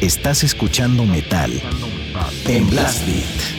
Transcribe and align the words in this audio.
Estás 0.00 0.44
escuchando 0.44 1.04
metal 1.04 1.60
en 2.46 2.70
Blast 2.70 3.04
Beat. 3.04 3.57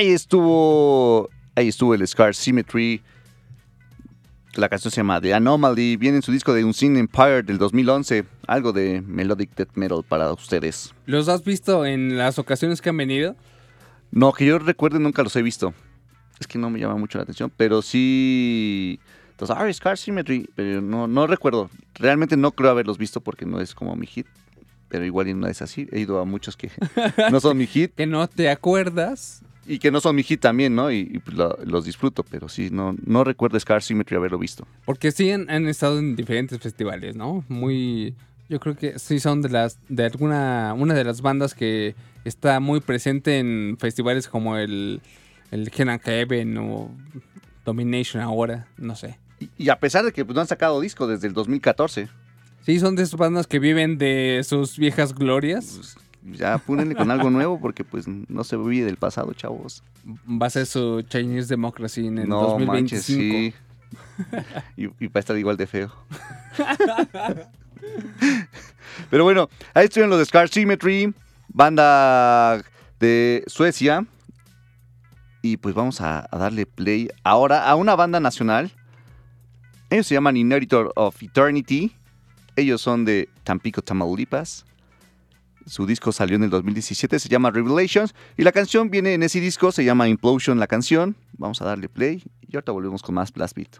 Ahí 0.00 0.12
estuvo, 0.12 1.28
ahí 1.54 1.68
estuvo 1.68 1.92
el 1.92 2.08
Scar 2.08 2.34
Symmetry. 2.34 3.02
La 4.54 4.70
canción 4.70 4.90
se 4.90 4.96
llama 4.96 5.20
The 5.20 5.34
Anomaly. 5.34 5.98
Viene 5.98 6.16
en 6.16 6.22
su 6.22 6.32
disco 6.32 6.54
de 6.54 6.64
Unseen 6.64 6.96
Empire 6.96 7.42
del 7.42 7.58
2011. 7.58 8.24
Algo 8.46 8.72
de 8.72 9.02
melodic 9.02 9.54
death 9.54 9.72
metal 9.74 10.02
para 10.02 10.32
ustedes. 10.32 10.94
¿Los 11.04 11.28
has 11.28 11.44
visto 11.44 11.84
en 11.84 12.16
las 12.16 12.38
ocasiones 12.38 12.80
que 12.80 12.88
han 12.88 12.96
venido? 12.96 13.36
No, 14.10 14.32
que 14.32 14.46
yo 14.46 14.58
recuerde 14.58 14.98
nunca 14.98 15.22
los 15.22 15.36
he 15.36 15.42
visto. 15.42 15.74
Es 16.38 16.46
que 16.46 16.56
no 16.58 16.70
me 16.70 16.78
llama 16.78 16.96
mucho 16.96 17.18
la 17.18 17.24
atención, 17.24 17.52
pero 17.54 17.82
sí... 17.82 18.98
Entonces, 19.32 19.54
ah, 19.54 19.70
Scar 19.70 19.98
Symmetry, 19.98 20.48
pero 20.54 20.80
no, 20.80 21.08
no 21.08 21.26
recuerdo. 21.26 21.68
Realmente 21.96 22.38
no 22.38 22.52
creo 22.52 22.70
haberlos 22.70 22.96
visto 22.96 23.20
porque 23.20 23.44
no 23.44 23.60
es 23.60 23.74
como 23.74 23.94
mi 23.96 24.06
hit. 24.06 24.26
Pero 24.88 25.04
igual 25.04 25.38
no 25.38 25.46
es 25.46 25.60
así. 25.60 25.88
He 25.92 26.00
ido 26.00 26.20
a 26.20 26.24
muchos 26.24 26.56
que 26.56 26.70
no 27.30 27.38
son 27.38 27.58
mi 27.58 27.66
hit. 27.66 27.94
que 27.96 28.06
no 28.06 28.26
te 28.28 28.48
acuerdas. 28.48 29.42
Y 29.70 29.78
que 29.78 29.90
no 29.90 30.00
son 30.00 30.16
mi 30.16 30.24
hit 30.24 30.40
también, 30.40 30.74
¿no? 30.74 30.90
Y, 30.90 31.20
pues, 31.24 31.36
los 31.64 31.84
disfruto, 31.84 32.24
pero 32.24 32.48
sí, 32.48 32.70
no, 32.72 32.96
no 33.06 33.22
recuerdo 33.22 33.58
Scar 33.60 33.82
Symmetry 33.82 34.16
haberlo 34.16 34.38
visto. 34.38 34.66
Porque 34.84 35.12
sí 35.12 35.30
han, 35.30 35.48
estado 35.68 35.98
en 35.98 36.16
diferentes 36.16 36.58
festivales, 36.58 37.14
¿no? 37.14 37.44
Muy. 37.48 38.14
Yo 38.48 38.58
creo 38.58 38.76
que 38.76 38.98
sí 38.98 39.20
son 39.20 39.42
de 39.42 39.48
las. 39.48 39.78
de 39.88 40.04
alguna. 40.04 40.74
una 40.76 40.94
de 40.94 41.04
las 41.04 41.22
bandas 41.22 41.54
que 41.54 41.94
está 56.24 56.62
muy 56.66 56.76
presente 56.76 56.82
en 56.82 56.82
festivales 56.82 56.82
como 56.82 56.82
el. 56.82 56.84
el 56.84 56.86
Kenan 56.86 56.86
Kevin 56.86 56.86
o 56.86 56.86
Domination 56.86 56.86
ahora, 56.86 56.86
no 56.86 56.86
sé. 56.86 56.86
Y, 56.86 56.86
a 56.86 56.86
pesar 56.86 56.86
de 56.86 56.94
que 56.94 57.02
no 57.02 57.02
han 57.02 57.02
sacado 57.02 57.02
disco 57.02 57.02
desde 57.02 57.02
el 57.02 57.02
2014. 57.02 57.02
Sí, 57.02 57.02
son 57.02 57.02
de 57.02 57.02
esas 57.02 57.02
bandas 57.02 57.02
que 57.02 57.02
viven 57.02 57.02
de 57.02 57.02
sus 57.02 57.02
viejas 57.02 57.02
glorias. 57.02 57.02
Ya 57.02 57.02
apúrenle 57.02 57.04
con 57.04 57.10
algo 57.10 57.30
nuevo 57.30 57.60
porque 57.60 57.84
pues 57.84 58.06
no 58.06 58.44
se 58.44 58.56
vive 58.56 58.84
del 58.84 58.96
pasado, 58.96 59.32
chavos. 59.32 59.82
Va 60.28 60.46
a 60.46 60.50
ser 60.50 60.66
su 60.66 61.02
Chinese 61.02 61.48
Democracy 61.48 62.06
en 62.06 62.18
el 62.18 62.28
no, 62.28 62.42
2025. 62.42 62.72
Manches, 62.72 63.04
sí. 63.04 63.54
y, 64.76 64.84
y 65.04 65.06
va 65.08 65.12
a 65.16 65.20
estar 65.20 65.36
igual 65.36 65.56
de 65.56 65.66
feo. 65.66 65.92
Pero 69.10 69.24
bueno, 69.24 69.48
ahí 69.74 69.84
estuvieron 69.84 70.10
los 70.10 70.18
de 70.18 70.26
Scar 70.26 70.48
Symmetry, 70.48 71.14
banda 71.48 72.62
de 72.98 73.44
Suecia. 73.46 74.06
Y 75.42 75.56
pues 75.56 75.74
vamos 75.74 76.02
a, 76.02 76.28
a 76.30 76.36
darle 76.36 76.66
play 76.66 77.08
ahora 77.24 77.68
a 77.68 77.74
una 77.74 77.96
banda 77.96 78.20
nacional. 78.20 78.72
Ellos 79.88 80.06
se 80.06 80.14
llaman 80.14 80.36
Inheritor 80.36 80.92
of 80.96 81.22
Eternity. 81.22 81.96
Ellos 82.56 82.82
son 82.82 83.04
de 83.04 83.28
Tampico, 83.42 83.80
Tamaulipas. 83.82 84.66
Su 85.70 85.86
disco 85.86 86.10
salió 86.10 86.34
en 86.34 86.42
el 86.42 86.50
2017, 86.50 87.20
se 87.20 87.28
llama 87.28 87.52
Revelations. 87.52 88.12
Y 88.36 88.42
la 88.42 88.50
canción 88.50 88.90
viene 88.90 89.14
en 89.14 89.22
ese 89.22 89.38
disco, 89.38 89.70
se 89.70 89.84
llama 89.84 90.08
Implosion 90.08 90.58
la 90.58 90.66
canción. 90.66 91.14
Vamos 91.38 91.62
a 91.62 91.64
darle 91.64 91.88
play 91.88 92.24
y 92.40 92.56
ahorita 92.56 92.72
volvemos 92.72 93.04
con 93.04 93.14
más 93.14 93.32
Blast 93.32 93.54
Beat. 93.54 93.76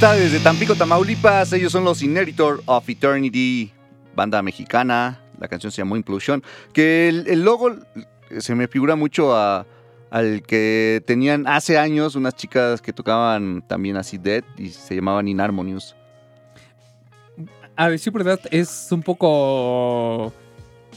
Desde 0.00 0.40
Tampico, 0.40 0.74
Tamaulipas. 0.74 1.52
Ellos 1.52 1.72
son 1.72 1.84
los 1.84 2.02
Inheritor 2.02 2.62
of 2.66 2.88
Eternity, 2.88 3.70
banda 4.14 4.42
mexicana. 4.42 5.20
La 5.38 5.46
canción 5.46 5.70
se 5.70 5.82
llamó 5.82 5.96
Implosion. 5.96 6.42
Que 6.72 7.08
el, 7.08 7.44
logo 7.44 7.76
se 8.38 8.54
me 8.54 8.66
figura 8.66 8.96
mucho 8.96 9.36
a- 9.36 9.66
al 10.10 10.42
que 10.42 11.02
tenían 11.06 11.46
hace 11.46 11.78
años 11.78 12.16
unas 12.16 12.34
chicas 12.34 12.80
que 12.80 12.92
tocaban 12.92 13.62
también 13.66 13.96
así 13.96 14.18
Dead 14.18 14.42
y 14.56 14.70
se 14.70 14.96
llamaban 14.96 15.28
Inharmonious. 15.28 15.94
A 17.76 17.88
decir 17.90 18.12
verdad, 18.12 18.40
es 18.50 18.88
un 18.90 19.02
poco. 19.02 20.32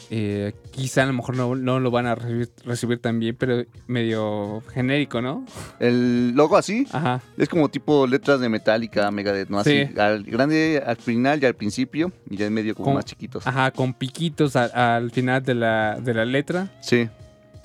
Eh, 0.09 0.53
quizá 0.71 1.03
a 1.03 1.05
lo 1.05 1.13
mejor 1.13 1.35
no, 1.37 1.55
no 1.55 1.79
lo 1.79 1.91
van 1.91 2.05
a 2.05 2.15
recibir, 2.15 2.49
recibir 2.65 2.99
tan 2.99 3.19
bien, 3.19 3.35
pero 3.37 3.63
medio 3.87 4.61
genérico, 4.73 5.21
¿no? 5.21 5.45
El 5.79 6.31
logo 6.31 6.57
así 6.57 6.85
Ajá. 6.91 7.21
es 7.37 7.49
como 7.49 7.69
tipo 7.69 8.07
letras 8.07 8.39
de 8.39 8.49
Metallica, 8.49 9.09
Megadeth, 9.11 9.49
¿no? 9.49 9.59
Así, 9.59 9.85
Sí. 9.87 9.99
al 9.99 10.23
grande 10.23 10.81
al 10.85 10.97
final 10.97 11.41
y 11.41 11.45
al 11.45 11.55
principio 11.55 12.11
y 12.29 12.37
ya 12.37 12.45
en 12.47 12.53
medio 12.53 12.75
como 12.75 12.85
Con- 12.85 12.95
más 12.95 13.05
chiquitos. 13.05 13.45
Ajá, 13.47 13.71
con 13.71 13.93
piquitos 13.93 14.55
al 14.55 15.11
final 15.11 15.43
de 15.43 15.55
la, 15.55 15.99
de 16.01 16.13
la 16.13 16.25
letra. 16.25 16.69
Sí. 16.81 17.07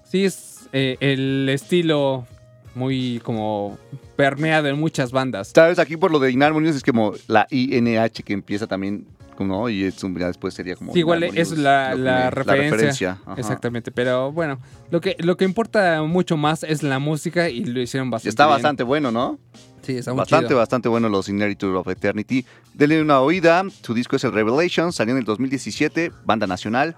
Sí, 0.04 0.24
es 0.24 0.68
eh, 0.72 0.96
el 1.00 1.48
estilo 1.50 2.26
muy 2.74 3.20
como 3.24 3.76
permeado 4.16 4.68
en 4.68 4.78
muchas 4.78 5.10
bandas. 5.12 5.52
Sabes, 5.54 5.78
aquí 5.78 5.96
por 5.96 6.10
lo 6.10 6.18
de 6.18 6.30
Inharmonious 6.30 6.76
es 6.76 6.82
como 6.82 7.12
la 7.26 7.46
INH 7.50 8.22
que 8.24 8.32
empieza 8.32 8.66
también, 8.66 9.06
¿no? 9.44 9.68
Y 9.68 9.90
ya 9.90 10.26
después 10.26 10.54
sería 10.54 10.76
como. 10.76 10.92
Sí, 10.92 11.00
igual 11.00 11.22
es 11.22 11.52
la, 11.52 12.30
referencia. 12.30 13.18
Exactamente, 13.36 13.90
pero 13.90 14.32
bueno, 14.32 14.58
lo 14.90 15.00
que, 15.00 15.16
lo 15.18 15.36
que 15.36 15.44
importa 15.44 16.02
mucho 16.02 16.36
más 16.36 16.62
es 16.62 16.82
la 16.82 16.98
música 16.98 17.48
y 17.48 17.64
lo 17.64 17.80
hicieron 17.80 18.08
Y 18.08 18.10
bastante 18.10 18.28
está 18.30 18.46
bien. 18.46 18.54
bastante 18.54 18.82
bueno, 18.82 19.10
¿no? 19.10 19.38
Sí, 19.82 19.96
está 19.96 20.12
muy 20.12 20.18
Bastante, 20.18 20.48
chido. 20.48 20.58
bastante 20.58 20.88
bueno 20.88 21.08
los 21.08 21.28
Inheritor 21.28 21.74
of 21.76 21.88
Eternity. 21.88 22.44
Denle 22.74 23.00
una 23.00 23.20
oída. 23.20 23.64
Su 23.82 23.94
disco 23.94 24.16
es 24.16 24.24
el 24.24 24.32
Revelation. 24.32 24.92
Salió 24.92 25.12
en 25.12 25.18
el 25.18 25.24
2017. 25.24 26.12
Banda 26.24 26.46
nacional. 26.46 26.94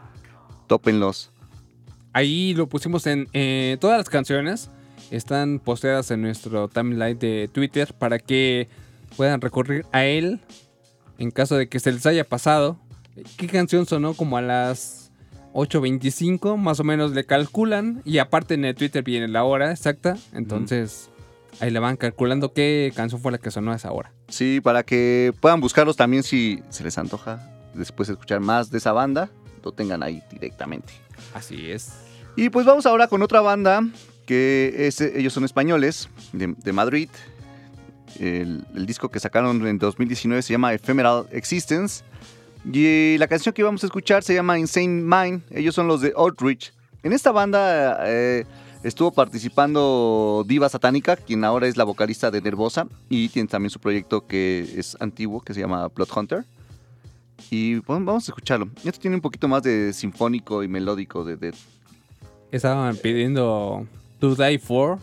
Tópenlos. 0.66 1.30
Ahí 2.12 2.54
lo 2.54 2.68
pusimos 2.68 3.06
en 3.06 3.28
eh, 3.32 3.76
todas 3.80 3.98
las 3.98 4.08
canciones. 4.08 4.70
Están 5.12 5.60
posteadas 5.60 6.10
en 6.10 6.22
nuestro 6.22 6.68
timeline 6.68 7.18
de 7.18 7.48
Twitter 7.52 7.94
para 7.94 8.18
que 8.18 8.68
puedan 9.16 9.40
recurrir 9.40 9.86
a 9.92 10.04
él 10.04 10.40
en 11.20 11.30
caso 11.30 11.56
de 11.56 11.68
que 11.68 11.78
se 11.78 11.92
les 11.92 12.06
haya 12.06 12.24
pasado. 12.24 12.78
¿Qué 13.36 13.46
canción 13.46 13.84
sonó 13.84 14.14
como 14.14 14.38
a 14.38 14.42
las 14.42 15.12
8.25? 15.52 16.56
Más 16.56 16.80
o 16.80 16.84
menos 16.84 17.12
le 17.12 17.24
calculan. 17.24 18.00
Y 18.06 18.18
aparte 18.18 18.54
en 18.54 18.64
el 18.64 18.74
Twitter 18.74 19.04
viene 19.04 19.28
la 19.28 19.44
hora 19.44 19.70
exacta. 19.70 20.16
Entonces, 20.32 21.10
ahí 21.60 21.70
le 21.70 21.78
van 21.78 21.98
calculando 21.98 22.54
qué 22.54 22.90
canción 22.96 23.20
fue 23.20 23.32
la 23.32 23.38
que 23.38 23.50
sonó 23.50 23.72
a 23.72 23.76
esa 23.76 23.92
hora. 23.92 24.12
Sí, 24.28 24.60
para 24.62 24.82
que 24.82 25.34
puedan 25.40 25.60
buscarlos 25.60 25.96
también 25.96 26.22
si 26.22 26.62
se 26.70 26.82
les 26.82 26.96
antoja 26.96 27.46
después 27.74 28.08
de 28.08 28.14
escuchar 28.14 28.40
más 28.40 28.70
de 28.70 28.78
esa 28.78 28.92
banda, 28.92 29.28
lo 29.62 29.72
tengan 29.72 30.02
ahí 30.02 30.22
directamente. 30.32 30.94
Así 31.34 31.70
es. 31.70 31.92
Y 32.34 32.48
pues 32.48 32.64
vamos 32.64 32.86
ahora 32.86 33.08
con 33.08 33.20
otra 33.20 33.42
banda 33.42 33.86
que 34.24 34.74
es, 34.86 35.02
ellos 35.02 35.34
son 35.34 35.44
españoles 35.44 36.08
de, 36.32 36.54
de 36.56 36.72
Madrid. 36.72 37.10
El, 38.18 38.64
el 38.74 38.86
disco 38.86 39.10
que 39.10 39.20
sacaron 39.20 39.66
en 39.66 39.78
2019 39.78 40.42
se 40.42 40.52
llama 40.52 40.74
Ephemeral 40.74 41.26
Existence. 41.30 42.02
Y 42.64 43.16
la 43.18 43.26
canción 43.26 43.54
que 43.54 43.62
vamos 43.62 43.82
a 43.82 43.86
escuchar 43.86 44.22
se 44.22 44.34
llama 44.34 44.58
Insane 44.58 45.02
Mind. 45.02 45.42
Ellos 45.50 45.74
son 45.74 45.86
los 45.86 46.00
de 46.00 46.12
Outreach. 46.16 46.72
En 47.02 47.12
esta 47.12 47.32
banda 47.32 48.00
eh, 48.06 48.44
estuvo 48.82 49.10
participando 49.10 50.44
Diva 50.46 50.68
Satánica, 50.68 51.16
quien 51.16 51.44
ahora 51.44 51.66
es 51.66 51.76
la 51.76 51.84
vocalista 51.84 52.30
de 52.30 52.42
Nervosa. 52.42 52.86
Y 53.08 53.28
tiene 53.30 53.48
también 53.48 53.70
su 53.70 53.80
proyecto 53.80 54.26
que 54.26 54.74
es 54.76 54.96
antiguo, 55.00 55.40
que 55.40 55.54
se 55.54 55.60
llama 55.60 55.88
Blood 55.88 56.08
Hunter. 56.14 56.44
Y 57.50 57.76
bueno, 57.76 58.04
vamos 58.04 58.28
a 58.28 58.32
escucharlo. 58.32 58.68
Esto 58.84 59.00
tiene 59.00 59.16
un 59.16 59.22
poquito 59.22 59.48
más 59.48 59.62
de 59.62 59.92
sinfónico 59.94 60.62
y 60.62 60.68
melódico 60.68 61.24
de 61.24 61.36
Dead. 61.36 61.54
Estaban 62.50 62.96
pidiendo 62.96 63.86
To 64.18 64.34
Die 64.34 64.58
For. 64.58 64.98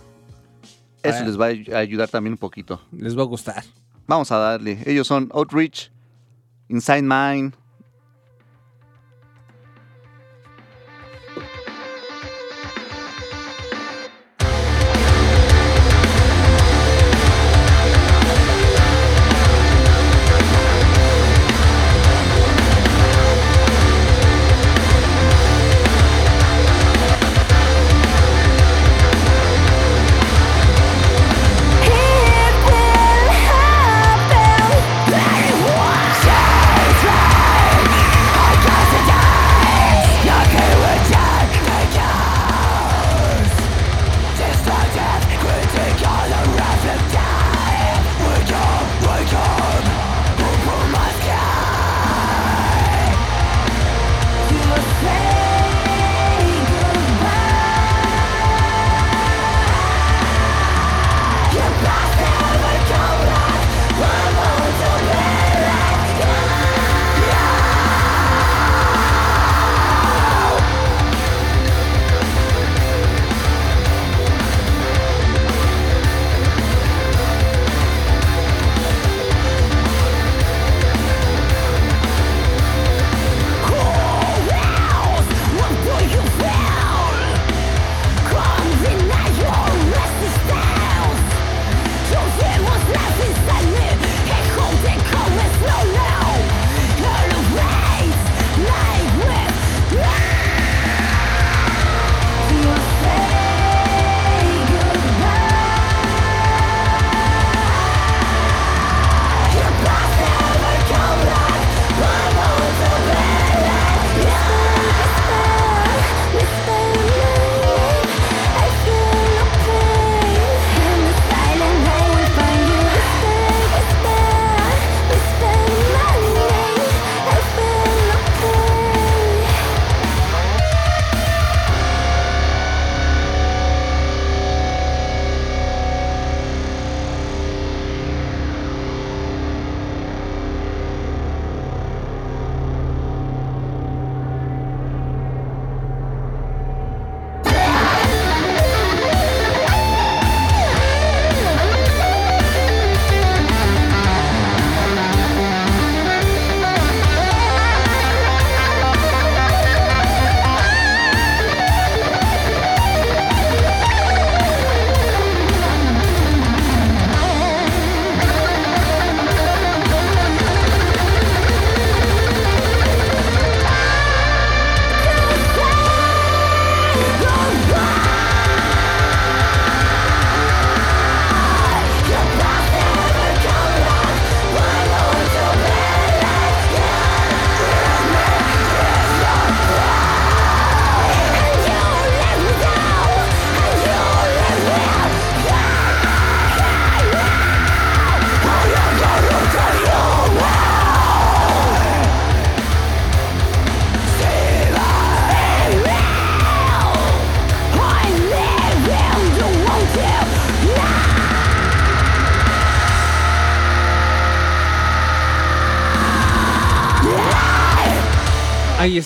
Eso 1.10 1.26
les 1.26 1.40
va 1.40 1.46
a 1.46 1.80
ayudar 1.80 2.10
también 2.10 2.34
un 2.34 2.38
poquito. 2.38 2.82
Les 2.92 3.18
va 3.18 3.24
a 3.24 3.26
gustar. 3.26 3.64
Vamos 4.08 4.32
a 4.32 4.38
darle. 4.38 4.84
Ellos 4.86 5.08
son 5.08 5.30
Outreach, 5.34 5.92
Inside 6.70 7.04
Mind. 7.04 7.56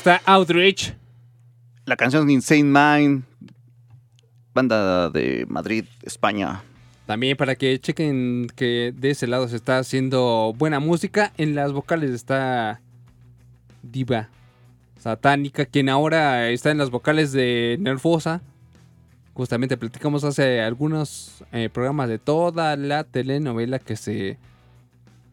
Está 0.01 0.19
Outreach. 0.25 0.95
La 1.85 1.95
canción 1.95 2.27
Insane 2.27 2.63
Mind, 2.63 3.23
banda 4.51 5.11
de 5.11 5.45
Madrid, 5.47 5.85
España. 6.01 6.63
También 7.05 7.37
para 7.37 7.53
que 7.53 7.79
chequen 7.79 8.47
que 8.55 8.95
de 8.97 9.11
ese 9.11 9.27
lado 9.27 9.47
se 9.47 9.57
está 9.57 9.77
haciendo 9.77 10.55
buena 10.57 10.79
música. 10.79 11.33
En 11.37 11.53
las 11.53 11.71
vocales 11.71 12.09
está 12.09 12.81
Diva 13.83 14.29
Satánica, 14.97 15.67
quien 15.67 15.87
ahora 15.87 16.49
está 16.49 16.71
en 16.71 16.79
las 16.79 16.89
vocales 16.89 17.31
de 17.31 17.77
Nervosa. 17.79 18.41
Justamente 19.35 19.77
platicamos 19.77 20.23
hace 20.23 20.61
algunos 20.61 21.43
eh, 21.51 21.69
programas 21.71 22.09
de 22.09 22.17
toda 22.17 22.75
la 22.75 23.03
telenovela 23.03 23.77
que 23.77 23.95
se 23.95 24.39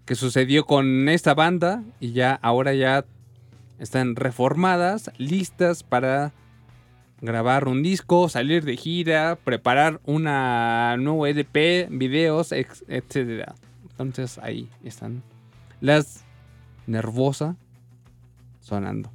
que 0.04 0.14
sucedió 0.14 0.66
con 0.66 1.08
esta 1.08 1.32
banda 1.32 1.82
y 2.00 2.12
ya 2.12 2.34
ahora 2.42 2.74
ya 2.74 3.06
están 3.78 4.16
reformadas, 4.16 5.10
listas 5.18 5.82
para 5.82 6.32
grabar 7.20 7.66
un 7.68 7.82
disco, 7.82 8.28
salir 8.28 8.64
de 8.64 8.76
gira, 8.76 9.36
preparar 9.42 10.00
una 10.04 10.96
nuevo 10.98 11.26
LP, 11.26 11.88
videos, 11.90 12.52
ex- 12.52 12.84
etcétera. 12.88 13.54
Entonces 13.90 14.38
ahí 14.42 14.68
están 14.84 15.22
las 15.80 16.24
nervosa 16.86 17.56
sonando. 18.60 19.10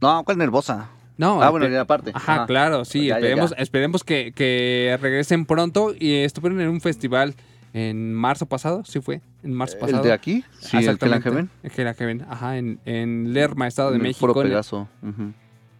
No, 0.00 0.24
¿cuál 0.24 0.38
nervosa? 0.38 0.88
No, 1.16 1.42
ah, 1.42 1.50
bueno, 1.50 1.66
ya 1.68 1.80
aparte. 1.80 2.12
Ajá, 2.14 2.46
claro, 2.46 2.84
sí, 2.84 3.06
Ya, 3.08 3.14
ya, 3.14 3.16
esperemos, 3.26 3.50
ya. 3.50 3.56
esperemos 3.56 4.04
que, 4.04 4.32
que 4.32 4.96
regresen 5.02 5.44
pronto 5.46 5.92
y 5.98 6.14
estuvieron 6.14 6.60
en 6.60 6.68
un 6.68 6.80
festival 6.80 7.34
en 7.72 8.14
marzo 8.14 8.46
pasado, 8.46 8.82
sí 8.84 9.00
fue, 9.00 9.20
en 9.42 9.52
marzo 9.52 9.78
pasado. 9.78 9.98
¿El 10.02 10.04
de 10.08 10.12
aquí? 10.12 10.44
Sí, 10.60 10.78
el 10.78 10.98
Heaven. 10.98 11.50
El 11.62 11.70
Heaven, 11.70 12.26
ajá, 12.28 12.56
en, 12.58 12.80
en 12.84 13.32
Lerma, 13.32 13.66
Estado 13.66 13.90
de 13.90 13.96
En 13.96 14.02
México. 14.02 14.20
Foro 14.20 14.34
Pegaso. 14.42 14.88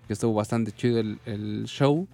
que 0.06 0.12
estuvo 0.12 0.34
bastante 0.34 0.72
chido 0.72 1.00
el, 1.00 1.18
el 1.26 1.64
show. 1.66 2.06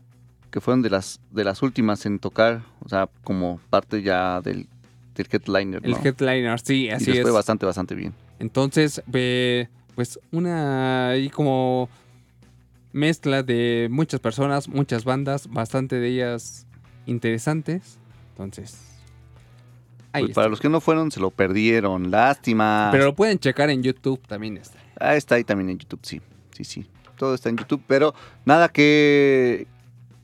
Que 0.51 0.61
fueron 0.61 0.83
de 0.83 0.91
las, 0.91 1.21
de 1.33 1.43
las 1.45 1.63
últimas 1.63 2.07
en 2.07 2.19
tocar, 2.21 2.63
o 2.85 2.89
sea, 2.89 3.09
como 3.25 3.59
parte 3.71 4.03
ya 4.03 4.41
del, 4.41 4.69
del 5.17 5.27
headliner, 5.31 5.81
El 5.85 5.93
¿no? 5.93 5.99
headliner, 6.05 6.61
sí, 6.61 6.85
y 6.85 6.91
así 6.91 7.07
les 7.07 7.17
es. 7.17 7.23
fue 7.23 7.33
bastante, 7.33 7.67
bastante 7.67 7.95
bien. 7.97 8.15
Entonces, 8.39 9.03
ve, 9.07 9.69
pues 9.97 10.21
una 10.31 11.09
ahí 11.09 11.29
como 11.29 11.89
mezcla 12.93 13.43
de 13.43 13.89
muchas 13.91 14.21
personas, 14.21 14.69
muchas 14.69 15.05
bandas, 15.05 15.49
bastante 15.49 15.97
de 15.99 16.09
ellas 16.09 16.67
interesantes. 17.07 17.99
Entonces, 18.31 18.79
ahí 20.15 20.25
Pues 20.25 20.35
para 20.35 20.49
los 20.49 20.61
que 20.61 20.69
no 20.71 20.81
fueron, 20.81 21.11
se 21.11 21.21
lo 21.21 21.31
perdieron. 21.31 22.11
Lástima. 22.11 22.89
Pero 22.91 23.05
lo 23.05 23.15
pueden 23.15 23.39
checar 23.39 23.69
en 23.69 23.83
YouTube 23.83 24.21
también 24.27 24.57
está. 24.57 24.79
Ah, 24.99 25.17
está 25.17 25.35
ahí 25.35 25.45
también 25.45 25.71
en 25.71 25.79
YouTube, 25.79 26.01
sí. 26.03 26.21
Sí, 26.57 26.65
sí. 26.65 26.87
Todo 27.19 27.35
está 27.35 27.49
en 27.51 27.57
YouTube, 27.59 27.83
pero 27.87 28.15
nada 28.45 28.69
que. 28.69 29.67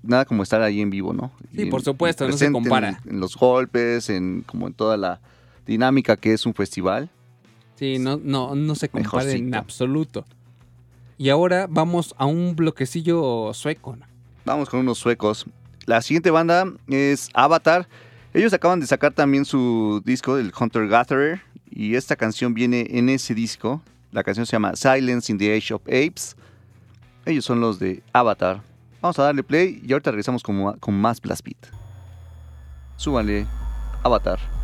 Nada 0.02 0.24
como 0.24 0.42
estar 0.42 0.62
ahí 0.62 0.80
en 0.80 0.88
vivo, 0.88 1.12
¿no? 1.12 1.30
Sí, 1.54 1.62
Y 1.62 1.66
por 1.66 1.82
supuesto, 1.82 2.26
no 2.26 2.34
se 2.34 2.46
en- 2.46 2.54
compara. 2.54 3.00
En, 3.04 3.20
los 3.20 3.36
golpes, 3.36 4.08
en 4.08 4.42
como 4.46 4.66
en 4.66 4.72
toda 4.72 4.96
la 4.96 5.20
dinámica 5.66 6.16
que 6.16 6.32
es 6.32 6.46
un 6.46 6.54
festival. 6.54 7.10
Sí, 7.74 7.98
no, 7.98 8.18
no, 8.22 8.54
no 8.54 8.74
se 8.74 8.88
compara 8.88 9.30
en 9.30 9.54
absoluto. 9.54 10.24
Y 11.18 11.28
ahora 11.28 11.66
vamos 11.68 12.14
a 12.16 12.24
un 12.24 12.56
bloquecillo 12.56 13.52
sueco. 13.52 13.94
¿no? 13.96 14.06
Vamos 14.46 14.70
con 14.70 14.80
unos 14.80 14.96
suecos. 14.98 15.44
La 15.84 16.00
siguiente 16.00 16.30
banda 16.30 16.64
es 16.88 17.28
Avatar. 17.34 17.86
Ellos 18.32 18.52
acaban 18.52 18.78
de 18.78 18.86
sacar 18.86 19.12
también 19.12 19.44
su 19.44 20.02
disco, 20.04 20.38
el 20.38 20.52
Hunter 20.58 20.86
Gatherer. 20.86 21.40
Y 21.68 21.94
esta 21.94 22.16
canción 22.16 22.54
viene 22.54 22.86
en 22.90 23.08
ese 23.08 23.34
disco. 23.34 23.82
La 24.12 24.22
canción 24.22 24.46
se 24.46 24.52
llama 24.52 24.76
Silence 24.76 25.30
in 25.30 25.38
the 25.38 25.56
Age 25.56 25.74
of 25.74 25.82
Apes. 25.86 26.36
Ellos 27.26 27.44
son 27.44 27.60
los 27.60 27.78
de 27.78 28.02
Avatar. 28.12 28.62
Vamos 29.00 29.18
a 29.18 29.24
darle 29.24 29.42
play 29.42 29.80
y 29.84 29.92
ahorita 29.92 30.10
regresamos 30.10 30.42
con, 30.42 30.78
con 30.78 30.94
más 30.94 31.20
Blast 31.20 31.44
Beat. 31.44 31.66
Súbanle 32.96 33.46
Avatar. 34.02 34.59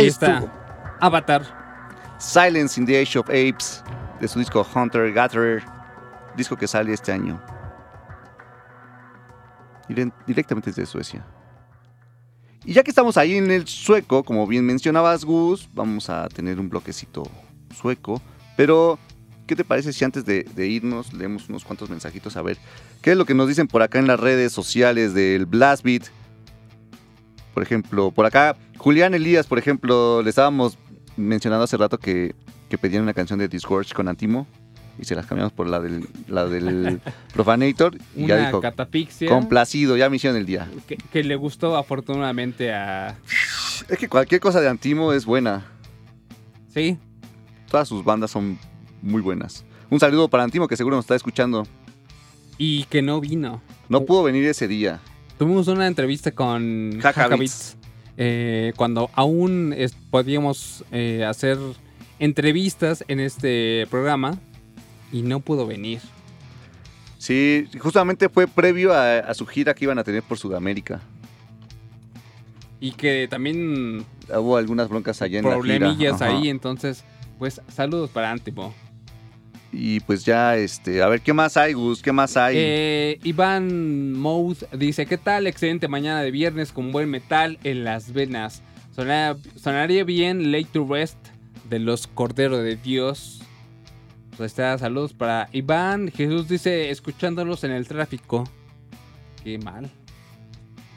Ahí, 0.00 0.06
está. 0.08 0.38
estuvo. 0.38 0.52
Avatar. 1.00 1.42
Silence 2.18 2.78
in 2.78 2.86
the 2.86 3.00
Age 3.00 3.18
of 3.18 3.28
Apes, 3.28 3.82
de 4.20 4.28
su 4.28 4.38
disco 4.38 4.66
Hunter 4.74 5.12
Gatherer, 5.12 5.64
disco 6.36 6.56
que 6.56 6.66
sale 6.66 6.92
este 6.92 7.12
año. 7.12 7.40
Directamente 10.26 10.70
desde 10.70 10.86
Suecia. 10.86 11.24
Y 12.64 12.74
ya 12.74 12.82
que 12.82 12.90
estamos 12.90 13.16
ahí 13.16 13.36
en 13.36 13.50
el 13.50 13.66
sueco, 13.66 14.22
como 14.22 14.46
bien 14.46 14.66
mencionabas, 14.66 15.24
Gus, 15.24 15.68
vamos 15.72 16.10
a 16.10 16.28
tener 16.28 16.60
un 16.60 16.68
bloquecito 16.68 17.22
sueco. 17.74 18.20
Pero, 18.56 18.98
¿qué 19.46 19.56
te 19.56 19.64
parece 19.64 19.92
si 19.94 20.04
antes 20.04 20.26
de, 20.26 20.44
de 20.44 20.66
irnos 20.68 21.12
leemos 21.14 21.48
unos 21.48 21.64
cuantos 21.64 21.88
mensajitos 21.88 22.36
a 22.36 22.42
ver 22.42 22.58
qué 23.00 23.12
es 23.12 23.16
lo 23.16 23.24
que 23.24 23.34
nos 23.34 23.48
dicen 23.48 23.66
por 23.66 23.82
acá 23.82 23.98
en 23.98 24.06
las 24.06 24.20
redes 24.20 24.52
sociales 24.52 25.14
del 25.14 25.46
Blast 25.46 25.82
Beat? 25.82 26.04
Por 27.54 27.62
ejemplo, 27.62 28.10
por 28.10 28.26
acá, 28.26 28.56
Julián 28.78 29.14
Elías, 29.14 29.46
por 29.46 29.58
ejemplo, 29.58 30.22
le 30.22 30.30
estábamos 30.30 30.78
mencionando 31.16 31.64
hace 31.64 31.76
rato 31.76 31.98
que, 31.98 32.34
que 32.68 32.78
pedían 32.78 33.02
una 33.02 33.12
canción 33.14 33.38
de 33.38 33.48
Disgorge 33.48 33.92
con 33.94 34.08
Antimo 34.08 34.46
y 34.98 35.04
se 35.04 35.14
las 35.14 35.26
cambiamos 35.26 35.52
por 35.52 35.66
la 35.68 35.80
del, 35.80 36.06
la 36.28 36.46
del 36.46 37.00
Profanator 37.34 37.96
y 38.14 38.26
ya 38.26 38.46
dijo, 38.46 38.60
catapixia. 38.60 39.28
complacido, 39.28 39.96
ya 39.96 40.08
me 40.10 40.16
hicieron 40.16 40.38
el 40.38 40.46
día. 40.46 40.68
que, 40.86 40.96
que 40.96 41.24
le 41.24 41.36
gustó 41.36 41.76
afortunadamente 41.76 42.72
a... 42.72 43.16
Es 43.88 43.98
que 43.98 44.08
cualquier 44.08 44.40
cosa 44.40 44.60
de 44.60 44.68
Antimo 44.68 45.12
es 45.12 45.24
buena. 45.24 45.66
Sí, 46.72 46.98
Todas 47.70 47.88
sus 47.88 48.04
bandas 48.04 48.30
son 48.32 48.58
muy 49.00 49.22
buenas. 49.22 49.64
Un 49.90 50.00
saludo 50.00 50.28
para 50.28 50.42
Antimo 50.44 50.66
que 50.68 50.76
seguro 50.76 50.96
nos 50.96 51.04
está 51.04 51.14
escuchando. 51.16 51.64
y 52.58 52.84
que 52.84 53.00
no 53.00 53.20
vino. 53.20 53.62
No 53.88 54.04
pudo 54.04 54.22
venir 54.24 54.44
ese 54.44 54.68
día. 54.68 55.00
Tuvimos 55.40 55.68
una 55.68 55.86
entrevista 55.86 56.32
con. 56.32 56.98
Beats, 57.38 57.76
eh, 58.18 58.74
cuando 58.76 59.08
aún 59.14 59.72
es- 59.74 59.94
podíamos 60.10 60.84
eh, 60.92 61.24
hacer 61.24 61.56
entrevistas 62.18 63.02
en 63.08 63.20
este 63.20 63.86
programa 63.90 64.38
y 65.10 65.22
no 65.22 65.40
pudo 65.40 65.66
venir. 65.66 66.00
Sí, 67.16 67.66
justamente 67.78 68.28
fue 68.28 68.48
previo 68.48 68.92
a, 68.92 69.20
a 69.20 69.32
su 69.32 69.46
gira 69.46 69.72
que 69.72 69.86
iban 69.86 69.98
a 69.98 70.04
tener 70.04 70.22
por 70.22 70.36
Sudamérica. 70.36 71.00
Y 72.78 72.92
que 72.92 73.26
también 73.30 74.04
Hubo 74.28 74.58
algunas 74.58 74.90
broncas 74.90 75.22
allá 75.22 75.38
en 75.38 75.46
la 75.46 75.52
gira. 75.62 75.78
problemillas 75.78 76.20
ahí, 76.20 76.50
entonces, 76.50 77.02
pues 77.38 77.62
saludos 77.68 78.10
para 78.10 78.30
Antimo. 78.30 78.74
Y 79.72 80.00
pues 80.00 80.24
ya, 80.24 80.56
este, 80.56 81.00
a 81.02 81.06
ver, 81.08 81.20
¿qué 81.20 81.32
más 81.32 81.56
hay, 81.56 81.74
Gus? 81.74 82.02
¿Qué 82.02 82.10
más 82.12 82.36
hay? 82.36 82.54
Eh, 82.58 83.18
Iván 83.22 84.12
Mouth 84.14 84.64
dice, 84.72 85.06
¿qué 85.06 85.16
tal? 85.16 85.46
Excelente 85.46 85.86
mañana 85.86 86.22
de 86.22 86.32
viernes 86.32 86.72
con 86.72 86.90
buen 86.90 87.08
metal 87.08 87.58
en 87.62 87.84
las 87.84 88.12
venas. 88.12 88.62
Sonará- 88.96 89.36
sonaría 89.56 90.02
bien 90.02 90.50
Late 90.50 90.68
to 90.72 90.86
Rest 90.88 91.18
de 91.68 91.78
los 91.78 92.08
Corderos 92.08 92.64
de 92.64 92.74
Dios. 92.76 93.42
Pues 94.36 94.50
está, 94.52 94.76
saludos 94.78 95.12
para 95.12 95.48
Iván. 95.52 96.10
Jesús 96.10 96.48
dice, 96.48 96.90
escuchándolos 96.90 97.62
en 97.62 97.70
el 97.70 97.86
tráfico. 97.86 98.48
Qué 99.44 99.56
mal. 99.58 99.88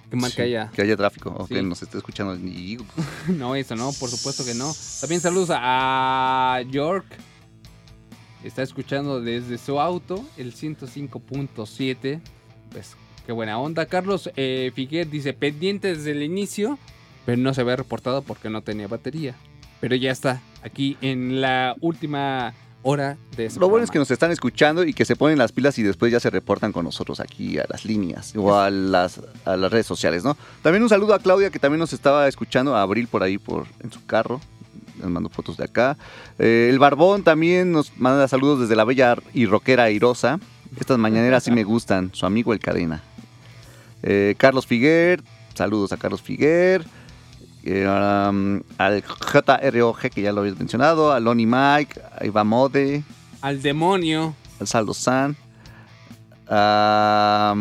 Qué 0.09 0.15
mal 0.15 0.31
Sí, 0.31 0.37
que 0.37 0.41
haya. 0.43 0.71
Que 0.73 0.81
haya 0.81 0.97
tráfico, 0.97 1.29
o 1.37 1.45
que 1.47 1.57
Sí. 1.59 1.61
nos 1.63 1.83
esté 1.83 1.97
escuchando. 1.99 2.35
No, 3.37 3.55
eso 3.55 3.75
no, 3.75 3.91
por 3.93 4.09
supuesto 4.09 4.43
que 4.43 4.55
no. 4.55 4.71
También 4.99 5.21
saludos 5.21 5.49
a 5.53 6.61
York. 6.71 7.05
Está 8.43 8.61
escuchando 8.61 9.21
desde 9.21 9.57
su 9.57 9.79
auto, 9.79 10.23
el 10.37 10.53
105.7. 10.53 12.19
Pues 12.71 12.95
qué 13.25 13.31
buena 13.31 13.57
onda. 13.57 13.85
Carlos 13.85 14.29
eh, 14.35 14.71
Figuer 14.75 15.09
dice, 15.09 15.33
pendiente 15.33 15.95
desde 15.95 16.11
el 16.11 16.23
inicio, 16.23 16.77
pero 17.25 17.37
no 17.37 17.53
se 17.53 17.61
había 17.61 17.77
reportado 17.77 18.21
porque 18.21 18.49
no 18.49 18.61
tenía 18.61 18.87
batería. 18.87 19.35
Pero 19.79 19.95
ya 19.95 20.11
está, 20.11 20.41
aquí 20.61 20.97
en 21.01 21.41
la 21.41 21.75
última 21.81 22.53
hora 22.83 23.17
de 23.35 23.45
ese 23.45 23.59
Lo 23.59 23.69
bueno 23.69 23.83
es 23.83 23.91
que 23.91 23.99
nos 23.99 24.11
están 24.11 24.31
escuchando 24.31 24.83
y 24.83 24.93
que 24.93 25.05
se 25.05 25.15
ponen 25.15 25.37
las 25.37 25.51
pilas 25.51 25.77
y 25.79 25.83
después 25.83 26.11
ya 26.11 26.19
se 26.19 26.29
reportan 26.29 26.71
con 26.71 26.85
nosotros 26.85 27.19
aquí 27.19 27.57
a 27.57 27.65
las 27.69 27.85
líneas 27.85 28.33
o 28.35 28.55
a 28.55 28.69
las, 28.69 29.21
a 29.45 29.57
las 29.57 29.71
redes 29.71 29.85
sociales, 29.85 30.23
¿no? 30.23 30.37
También 30.61 30.83
un 30.83 30.89
saludo 30.89 31.13
a 31.13 31.19
Claudia 31.19 31.49
que 31.49 31.59
también 31.59 31.79
nos 31.79 31.93
estaba 31.93 32.27
escuchando, 32.27 32.75
a 32.75 32.81
Abril 32.81 33.07
por 33.07 33.23
ahí 33.23 33.37
por, 33.37 33.65
en 33.81 33.91
su 33.91 34.05
carro. 34.05 34.41
Nos 35.03 35.11
mandó 35.11 35.29
fotos 35.29 35.57
de 35.57 35.65
acá. 35.65 35.97
Eh, 36.39 36.67
el 36.71 36.79
Barbón 36.79 37.23
también 37.23 37.71
nos 37.71 37.95
manda 37.97 38.27
saludos 38.27 38.61
desde 38.61 38.75
la 38.75 38.83
bella 38.83 39.17
y 39.33 39.45
rockera 39.45 39.83
Airosa. 39.83 40.39
Estas 40.79 40.97
mañaneras 40.97 41.43
sí 41.43 41.51
me 41.51 41.63
gustan. 41.63 42.09
Su 42.13 42.25
amigo 42.25 42.53
el 42.53 42.59
Cadena. 42.59 43.03
Eh, 44.01 44.35
Carlos 44.37 44.65
Figuer. 44.65 45.21
Saludos 45.53 45.91
a 45.91 45.97
Carlos 45.97 46.21
Figuer. 46.21 46.83
Eh, 47.65 47.87
um, 47.87 48.61
al 48.77 49.03
JROG 49.03 50.09
que 50.09 50.21
ya 50.21 50.31
lo 50.31 50.41
habías 50.41 50.57
mencionado. 50.57 51.11
A 51.11 51.19
Lonnie 51.19 51.45
Mike. 51.45 52.01
A 52.19 52.25
Iva 52.25 52.43
Mode. 52.43 53.03
Al 53.43 53.61
demonio. 53.61 54.33
al 54.59 54.67
Saldo 54.67 54.93
San, 54.93 55.35
a, 56.47 57.55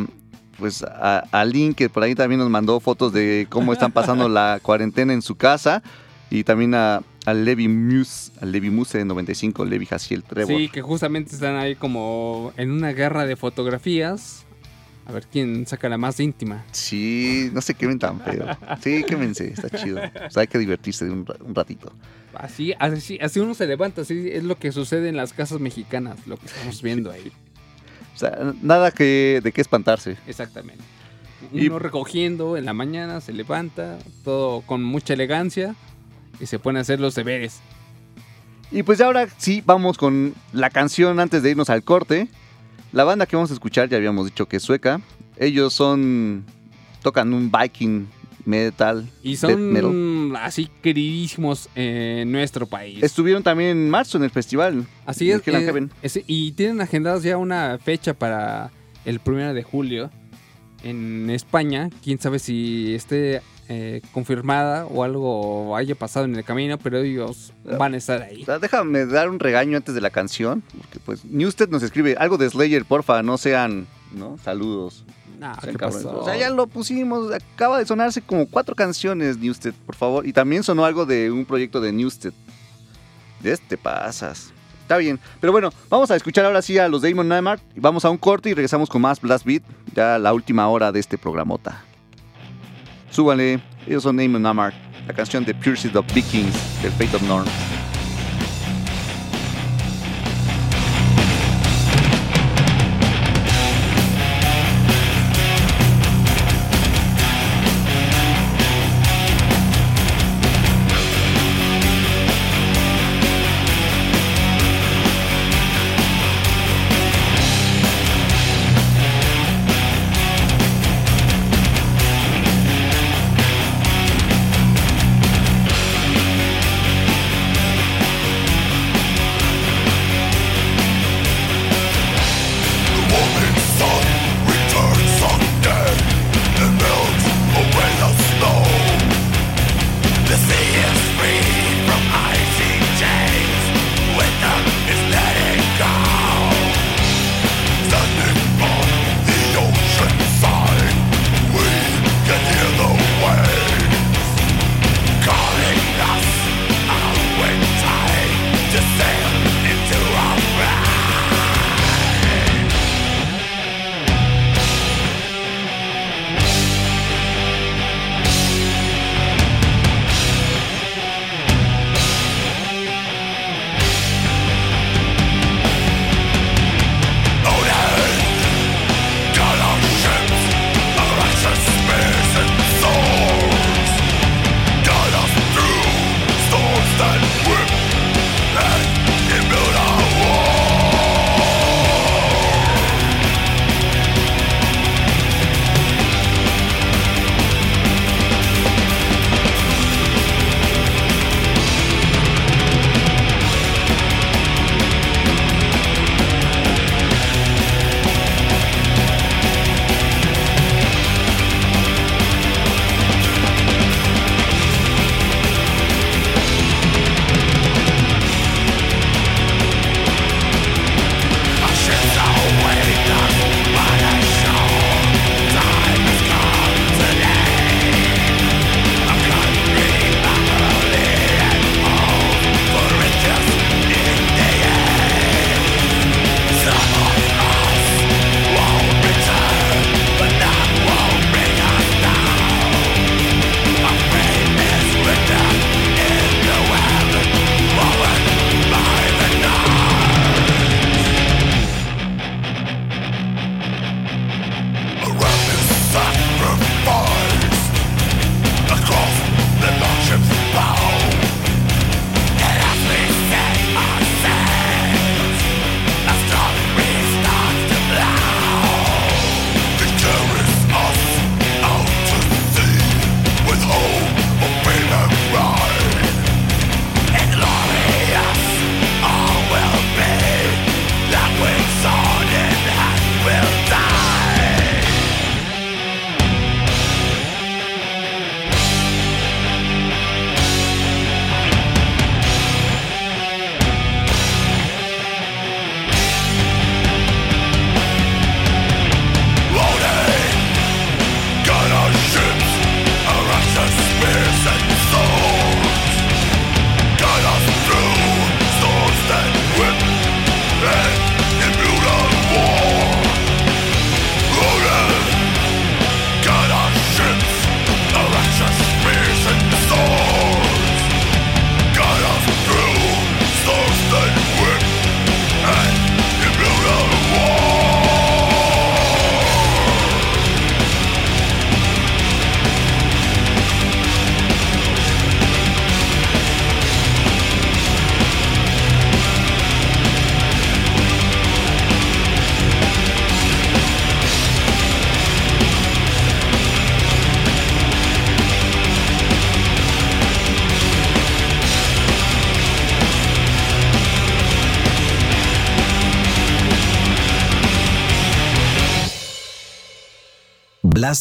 pues 0.56 0.84
a, 0.84 1.24
a 1.32 1.44
Link, 1.44 1.76
que 1.76 1.88
por 1.88 2.04
ahí 2.04 2.14
también 2.14 2.38
nos 2.38 2.48
mandó 2.50 2.78
fotos 2.78 3.12
de 3.12 3.48
cómo 3.50 3.72
están 3.72 3.90
pasando 3.90 4.28
la 4.28 4.60
cuarentena 4.62 5.12
en 5.12 5.22
su 5.22 5.34
casa, 5.34 5.82
y 6.30 6.44
también 6.44 6.76
a, 6.76 7.02
a 7.24 7.34
Levi 7.34 7.68
Muse, 7.68 8.32
al 8.40 8.50
Levi 8.52 8.70
Muse 8.70 8.98
de 8.98 9.04
95, 9.04 9.64
Levi 9.64 9.86
Jaciel 9.86 10.22
Trevor. 10.24 10.56
Sí, 10.56 10.68
que 10.68 10.82
justamente 10.82 11.34
están 11.34 11.56
ahí 11.56 11.74
como 11.76 12.52
en 12.56 12.70
una 12.70 12.92
guerra 12.92 13.26
de 13.26 13.36
fotografías. 13.36 14.44
A 15.04 15.10
ver 15.10 15.26
quién 15.30 15.66
saca 15.66 15.88
la 15.88 15.98
más 15.98 16.20
íntima. 16.20 16.64
Sí, 16.70 17.50
no 17.52 17.60
se 17.60 17.74
quemen 17.74 17.98
tan 17.98 18.20
feo. 18.20 18.46
Sí, 18.80 19.02
quémense, 19.04 19.48
está 19.52 19.68
chido. 19.68 19.98
O 19.98 20.30
sea, 20.30 20.42
hay 20.42 20.46
que 20.46 20.58
divertirse 20.58 21.04
de 21.04 21.10
un, 21.10 21.26
ra- 21.26 21.34
un 21.44 21.54
ratito. 21.56 21.92
Así, 22.34 22.72
así, 22.78 23.18
así 23.20 23.40
uno 23.40 23.54
se 23.54 23.66
levanta, 23.66 24.02
así 24.02 24.28
es 24.32 24.44
lo 24.44 24.56
que 24.58 24.70
sucede 24.70 25.08
en 25.08 25.16
las 25.16 25.32
casas 25.32 25.58
mexicanas, 25.58 26.24
lo 26.28 26.36
que 26.36 26.46
estamos 26.46 26.80
viendo 26.82 27.10
ahí. 27.10 27.32
O 28.14 28.18
sea, 28.18 28.52
nada 28.62 28.92
que, 28.92 29.40
de 29.42 29.50
qué 29.50 29.60
espantarse. 29.60 30.16
Exactamente. 30.28 30.84
Y- 31.52 31.66
Uno 31.66 31.80
recogiendo 31.80 32.56
en 32.56 32.64
la 32.64 32.72
mañana, 32.72 33.20
se 33.20 33.32
levanta, 33.32 33.98
todo 34.22 34.60
con 34.62 34.84
mucha 34.84 35.14
elegancia 35.14 35.74
y 36.42 36.46
se 36.46 36.58
pone 36.58 36.80
a 36.80 36.82
hacer 36.82 37.00
los 37.00 37.14
deberes. 37.14 37.60
Y 38.70 38.82
pues 38.82 39.00
ahora 39.00 39.28
sí, 39.36 39.62
vamos 39.64 39.96
con 39.96 40.34
la 40.52 40.70
canción 40.70 41.20
antes 41.20 41.42
de 41.42 41.50
irnos 41.50 41.70
al 41.70 41.84
corte. 41.84 42.28
La 42.90 43.04
banda 43.04 43.26
que 43.26 43.36
vamos 43.36 43.50
a 43.50 43.54
escuchar 43.54 43.88
ya 43.88 43.96
habíamos 43.96 44.26
dicho 44.26 44.46
que 44.46 44.56
es 44.56 44.62
sueca. 44.62 45.00
Ellos 45.36 45.72
son. 45.72 46.44
tocan 47.02 47.32
un 47.32 47.50
Viking 47.50 48.06
metal. 48.44 49.08
Y 49.22 49.36
death 49.36 49.56
metal. 49.56 49.82
son 49.82 50.36
así 50.36 50.68
queridísimos 50.82 51.68
en 51.74 52.32
nuestro 52.32 52.66
país. 52.66 53.02
Estuvieron 53.02 53.42
también 53.42 53.70
en 53.70 53.90
marzo 53.90 54.18
en 54.18 54.24
el 54.24 54.30
festival. 54.30 54.86
Así 55.06 55.30
es, 55.30 55.42
eh, 55.46 56.24
y 56.26 56.52
tienen 56.52 56.80
agendadas 56.80 57.22
ya 57.22 57.36
una 57.36 57.78
fecha 57.78 58.14
para 58.14 58.70
el 59.04 59.20
primero 59.20 59.54
de 59.54 59.62
julio 59.62 60.10
en 60.82 61.30
España. 61.30 61.90
Quién 62.02 62.18
sabe 62.18 62.38
si 62.38 62.94
esté 62.94 63.42
eh, 63.74 64.02
confirmada 64.12 64.84
o 64.84 65.02
algo 65.02 65.74
haya 65.76 65.94
pasado 65.94 66.26
en 66.26 66.36
el 66.36 66.44
camino, 66.44 66.76
pero 66.78 66.98
ellos 66.98 67.52
van 67.64 67.94
a 67.94 67.96
estar 67.96 68.20
ahí. 68.20 68.44
Déjame 68.60 69.06
dar 69.06 69.30
un 69.30 69.38
regaño 69.38 69.78
antes 69.78 69.94
de 69.94 70.00
la 70.02 70.10
canción. 70.10 70.62
Porque 70.76 70.98
pues 71.00 71.24
Newsted 71.24 71.70
nos 71.70 71.82
escribe 71.82 72.16
algo 72.18 72.36
de 72.36 72.50
Slayer, 72.50 72.84
porfa, 72.84 73.22
no 73.22 73.38
sean. 73.38 73.86
¿no? 74.12 74.36
Saludos. 74.44 75.04
No, 75.40 75.54
sean 75.60 75.72
¿qué 75.72 75.78
cabrones. 75.78 76.06
pasó? 76.06 76.20
O 76.20 76.24
sea, 76.24 76.36
ya 76.36 76.50
lo 76.50 76.66
pusimos. 76.66 77.32
Acaba 77.32 77.78
de 77.78 77.86
sonarse 77.86 78.20
como 78.20 78.46
cuatro 78.46 78.74
canciones, 78.74 79.38
Newsted, 79.38 79.72
por 79.86 79.94
favor. 79.96 80.26
Y 80.26 80.32
también 80.34 80.62
sonó 80.62 80.84
algo 80.84 81.06
de 81.06 81.30
un 81.30 81.46
proyecto 81.46 81.80
de 81.80 81.92
Newsted. 81.92 82.32
De 83.40 83.52
este 83.52 83.78
pasas. 83.78 84.52
Está 84.82 84.98
bien. 84.98 85.18
Pero 85.40 85.50
bueno, 85.52 85.70
vamos 85.88 86.10
a 86.10 86.16
escuchar 86.16 86.44
ahora 86.44 86.60
sí 86.60 86.76
a 86.76 86.88
los 86.88 87.00
Damon 87.00 87.32
y 87.74 87.80
Vamos 87.80 88.04
a 88.04 88.10
un 88.10 88.18
corte 88.18 88.50
y 88.50 88.54
regresamos 88.54 88.90
con 88.90 89.00
más 89.00 89.20
Blast 89.20 89.46
Beat. 89.46 89.62
Ya 89.94 90.18
la 90.18 90.34
última 90.34 90.68
hora 90.68 90.92
de 90.92 91.00
este 91.00 91.16
programota. 91.16 91.82
Súbale. 93.12 93.60
Ellos 93.86 94.02
son 94.02 94.16
Damon 94.16 94.42
Nymark. 94.42 94.74
La 95.06 95.14
canción 95.14 95.44
de 95.44 95.54
Pierces 95.54 95.94
of 95.94 96.06
Vikings 96.14 96.82
del 96.82 96.92
Fate 96.92 97.16
of 97.16 97.22
Norm. 97.22 97.46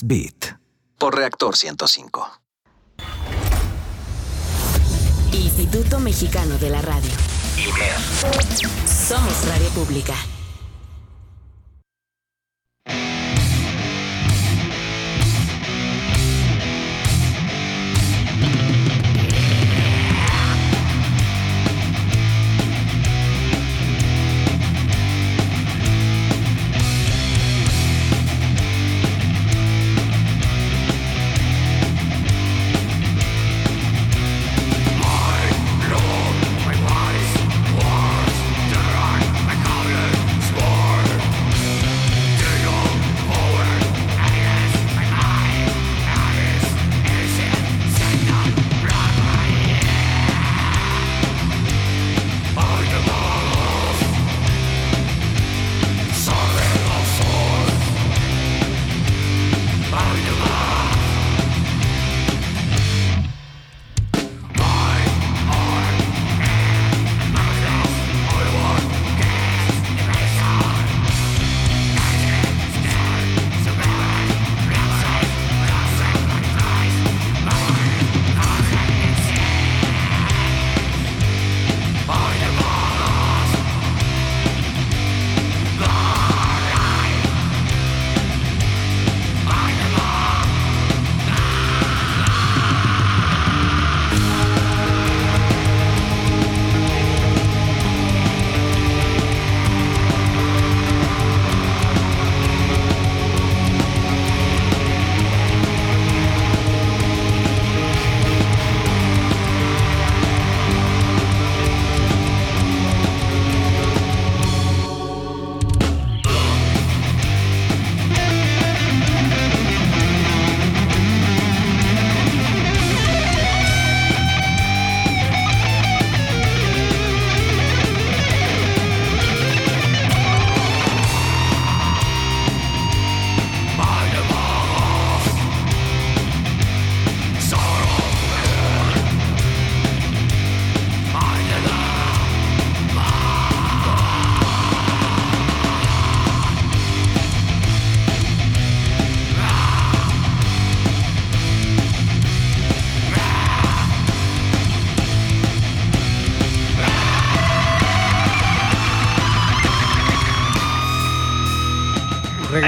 Beat. 0.03 0.57
por 0.97 1.15
Reactor 1.15 1.57
105. 1.57 2.41
Instituto 5.33 5.99
Mexicano 5.99 6.57
de 6.57 6.69
la 6.69 6.81
Radio. 6.81 7.11
Somos 8.85 9.47
Radio 9.47 9.69
Pública. 9.69 10.13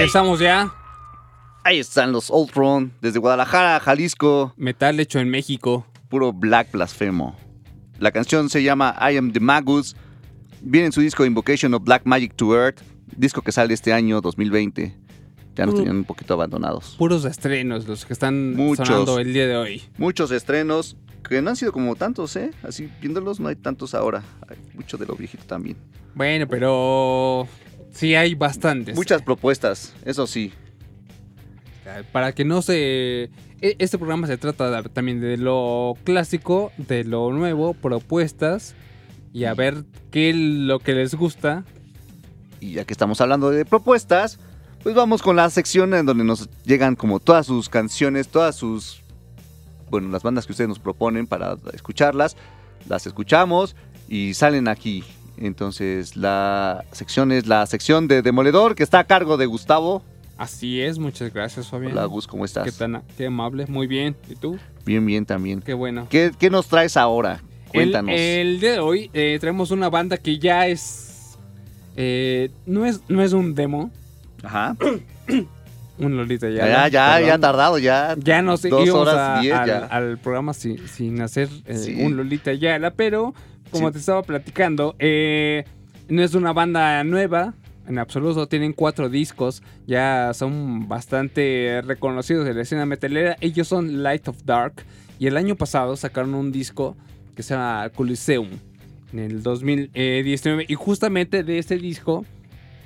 Regresamos 0.03 0.41
ya. 0.41 0.69
Ahí 1.63 1.79
están 1.79 2.11
los 2.11 2.29
Old 2.29 2.51
Throne, 2.51 2.91
desde 2.99 3.19
Guadalajara, 3.19 3.79
Jalisco, 3.79 4.53
Metal 4.57 4.99
hecho 4.99 5.19
en 5.19 5.29
México. 5.29 5.87
puro 6.09 6.33
black 6.33 6.73
blasfemo. 6.73 7.37
La 7.99 8.11
canción 8.11 8.49
se 8.49 8.61
llama 8.63 8.97
I 8.99 9.15
Am 9.15 9.31
the 9.31 9.39
Magus. 9.39 9.95
Viene 10.61 10.87
en 10.87 10.91
su 10.91 10.99
disco 10.99 11.23
Invocation 11.23 11.73
of 11.73 11.85
Black 11.85 12.01
Magic 12.03 12.35
to 12.35 12.53
Earth, 12.53 12.81
disco 13.15 13.41
que 13.41 13.53
sale 13.53 13.73
este 13.73 13.93
año 13.93 14.19
2020. 14.19 14.93
Ya 15.55 15.65
nos 15.65 15.75
tenían 15.75 15.95
un 15.95 16.03
poquito 16.03 16.33
abandonados. 16.33 16.95
Puros 16.97 17.23
estrenos 17.23 17.87
los 17.87 18.05
que 18.05 18.11
están 18.11 18.57
Muchos. 18.57 18.85
sonando 18.85 19.19
el 19.19 19.33
día 19.33 19.47
de 19.47 19.55
hoy. 19.55 19.83
Muchos 19.97 20.31
estrenos 20.31 20.97
que 21.29 21.41
no 21.41 21.51
han 21.51 21.55
sido 21.55 21.71
como 21.71 21.95
tantos, 21.95 22.35
¿eh? 22.35 22.51
Así 22.63 22.89
viéndolos 22.99 23.39
no 23.39 23.47
hay 23.47 23.55
tantos 23.55 23.93
ahora. 23.95 24.21
Hay 24.49 24.57
mucho 24.73 24.97
de 24.97 25.05
lo 25.05 25.15
viejito 25.15 25.45
también. 25.45 25.77
Bueno, 26.13 26.45
pero 26.45 27.47
sí 27.93 28.15
hay 28.15 28.35
bastantes. 28.35 28.95
Muchas 28.95 29.21
propuestas, 29.21 29.93
eso 30.03 30.27
sí. 30.27 30.51
Para 32.11 32.33
que 32.33 32.43
no 32.43 32.61
se... 32.61 33.23
e- 33.61 33.75
Este 33.79 33.97
programa 33.97 34.27
se 34.27 34.37
trata 34.37 34.83
también 34.89 35.21
de 35.21 35.37
lo 35.37 35.95
clásico, 36.03 36.71
de 36.77 37.03
lo 37.05 37.31
nuevo, 37.31 37.73
propuestas 37.73 38.75
y 39.33 39.45
a 39.45 39.53
ver 39.53 39.85
qué 40.11 40.29
es 40.31 40.35
lo 40.35 40.79
que 40.79 40.93
les 40.93 41.15
gusta. 41.15 41.63
Y 42.59 42.73
ya 42.73 42.85
que 42.85 42.93
estamos 42.93 43.19
hablando 43.21 43.49
de 43.51 43.65
propuestas, 43.65 44.39
pues 44.81 44.95
vamos 44.95 45.21
con 45.21 45.35
la 45.35 45.49
sección 45.49 45.93
en 45.93 46.05
donde 46.05 46.23
nos 46.23 46.49
llegan 46.65 46.95
como 46.95 47.19
todas 47.19 47.45
sus 47.45 47.69
canciones, 47.69 48.27
todas 48.29 48.55
sus, 48.55 49.01
bueno, 49.89 50.09
las 50.09 50.23
bandas 50.23 50.45
que 50.45 50.53
ustedes 50.53 50.69
nos 50.69 50.79
proponen 50.79 51.27
para 51.27 51.57
escucharlas, 51.73 52.37
las 52.87 53.05
escuchamos 53.05 53.75
y 54.07 54.33
salen 54.33 54.67
aquí. 54.67 55.03
Entonces 55.45 56.15
la 56.15 56.85
sección 56.93 57.31
es 57.33 57.47
la 57.47 57.65
sección 57.65 58.07
de 58.07 58.21
Demoledor 58.21 58.75
que 58.75 58.83
está 58.83 58.99
a 58.99 59.03
cargo 59.03 59.35
de 59.37 59.45
Gustavo. 59.45 60.01
Así 60.37 60.81
es, 60.81 60.97
muchas 60.97 61.33
gracias 61.33 61.67
Fabián. 61.67 61.91
Hola 61.91 62.05
Gus, 62.05 62.27
¿cómo 62.27 62.45
estás? 62.45 62.63
Qué, 62.63 62.71
tan, 62.71 63.03
qué 63.17 63.27
amable, 63.27 63.65
muy 63.67 63.85
bien. 63.87 64.15
¿Y 64.29 64.35
tú? 64.35 64.57
Bien, 64.85 65.05
bien 65.05 65.25
también. 65.25 65.61
Qué 65.61 65.73
bueno. 65.73 66.07
¿Qué, 66.09 66.31
qué 66.39 66.49
nos 66.49 66.67
traes 66.67 66.95
ahora? 66.97 67.41
Cuéntanos. 67.67 68.13
el 68.15 68.59
día 68.59 68.73
de 68.73 68.79
hoy 68.79 69.09
eh, 69.13 69.37
traemos 69.41 69.71
una 69.71 69.89
banda 69.89 70.17
que 70.17 70.39
ya 70.39 70.67
es, 70.67 71.37
eh, 71.95 72.49
no 72.65 72.85
es. 72.85 73.01
No 73.09 73.21
es 73.21 73.33
un 73.33 73.53
demo, 73.55 73.91
Ajá. 74.43 74.75
un 75.99 76.17
Lolita 76.17 76.49
Ya, 76.49 76.67
ya. 76.67 76.87
ya, 76.87 77.19
ya, 77.19 77.27
ya 77.27 77.37
tardado, 77.39 77.77
ya. 77.79 78.15
Ya 78.17 78.41
no 78.41 78.57
sé, 78.57 78.69
Dos 78.69 78.89
horas 78.89 79.15
a- 79.15 79.41
diez, 79.41 79.53
al, 79.55 79.67
ya. 79.67 79.77
al 79.87 80.17
programa 80.19 80.53
sin, 80.53 80.87
sin 80.87 81.21
hacer 81.21 81.49
eh, 81.65 81.75
Sí. 81.77 81.95
un 82.01 82.15
Lolita 82.17 82.53
Yala, 82.53 82.91
pero 82.91 83.33
como 83.73 83.87
Sí. 83.89 83.93
te 83.93 83.99
estaba 83.99 84.23
platicando, 84.23 84.95
eh, 84.99 85.65
no 86.07 86.23
es 86.23 86.33
una 86.35 86.53
banda 86.53 87.03
nueva, 87.03 87.53
en 87.87 87.99
absoluto, 87.99 88.47
tienen 88.47 88.71
cuatro 88.71 89.09
discos, 89.09 89.61
ya 89.85 90.31
son 90.33 90.87
bastante 90.87 91.81
reconocidos 91.85 92.45
de 92.45 92.53
la 92.53 92.61
escena 92.61 92.85
metalera, 92.85 93.35
ellos 93.41 93.67
son 93.67 94.03
Light 94.03 94.25
of 94.29 94.37
Dark, 94.45 94.85
y 95.19 95.27
el 95.27 95.35
año 95.35 95.57
pasado 95.57 95.97
sacaron 95.97 96.33
un 96.33 96.53
disco 96.53 96.95
que 97.35 97.43
se 97.43 97.55
llama 97.55 97.89
Coliseum, 97.93 98.47
en 99.11 99.19
el 99.19 99.43
2019, 99.43 100.65
y 100.67 100.75
justamente 100.75 101.43
de 101.43 101.57
este 101.57 101.77
disco 101.77 102.23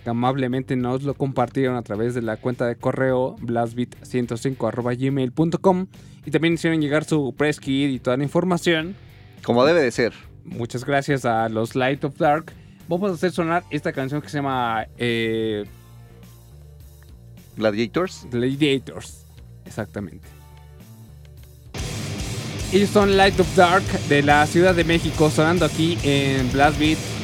que 0.04 0.10
amablemente 0.10 0.76
nos 0.76 1.04
lo 1.04 1.14
compartieron 1.14 1.76
a 1.76 1.84
través 1.84 2.16
de 2.16 2.22
la 2.22 2.38
cuenta 2.38 2.66
de 2.66 2.76
correo 2.76 3.36
blastbit105.gmail.com 3.42 5.88
y 6.26 6.32
también 6.32 6.54
hicieron 6.56 6.82
llegar 6.82 7.04
su 7.04 7.34
press 7.38 7.60
kit 7.60 7.92
y 7.92 8.00
toda 8.00 8.18
la 8.18 8.24
información. 8.24 8.96
Como 9.44 9.64
debe 9.66 9.82
de 9.82 9.92
ser. 9.92 10.14
Muchas 10.48 10.86
gracias 10.86 11.26
a 11.26 11.50
los 11.50 11.76
Light 11.76 12.04
of 12.04 12.18
Dark. 12.18 12.54
Vamos 12.88 13.12
a 13.12 13.14
hacer 13.16 13.32
sonar 13.32 13.64
esta 13.70 13.92
canción 13.92 14.22
que 14.22 14.30
se 14.30 14.38
llama 14.38 14.88
eh, 14.98 15.66
Gladiators. 17.58 18.26
Gladiators. 18.32 19.26
Exactamente. 19.66 20.28
Ellos 22.72 22.90
son 22.90 23.16
Light 23.16 23.40
of 23.40 23.56
Dark 23.56 23.84
de 24.10 24.24
la 24.24 24.46
Ciudad 24.46 24.74
de 24.74 24.84
México, 24.84 25.30
sonando 25.30 25.66
aquí 25.66 25.98
en 26.04 26.52
Blast 26.52 26.80
Beat. 26.80 27.17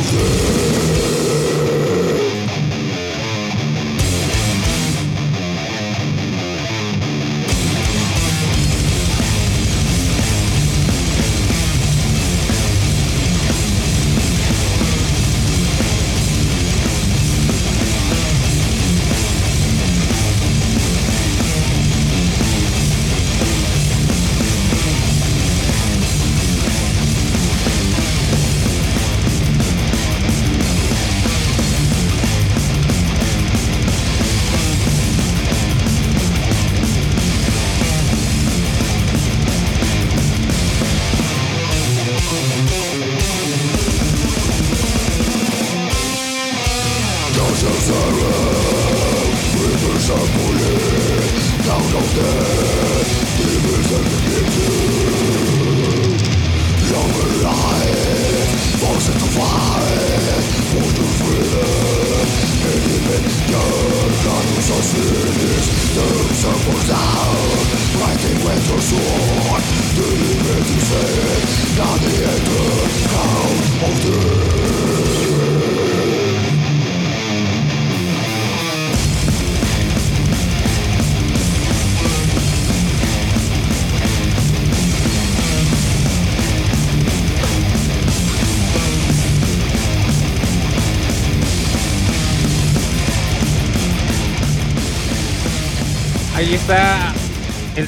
Ahí 0.00 0.79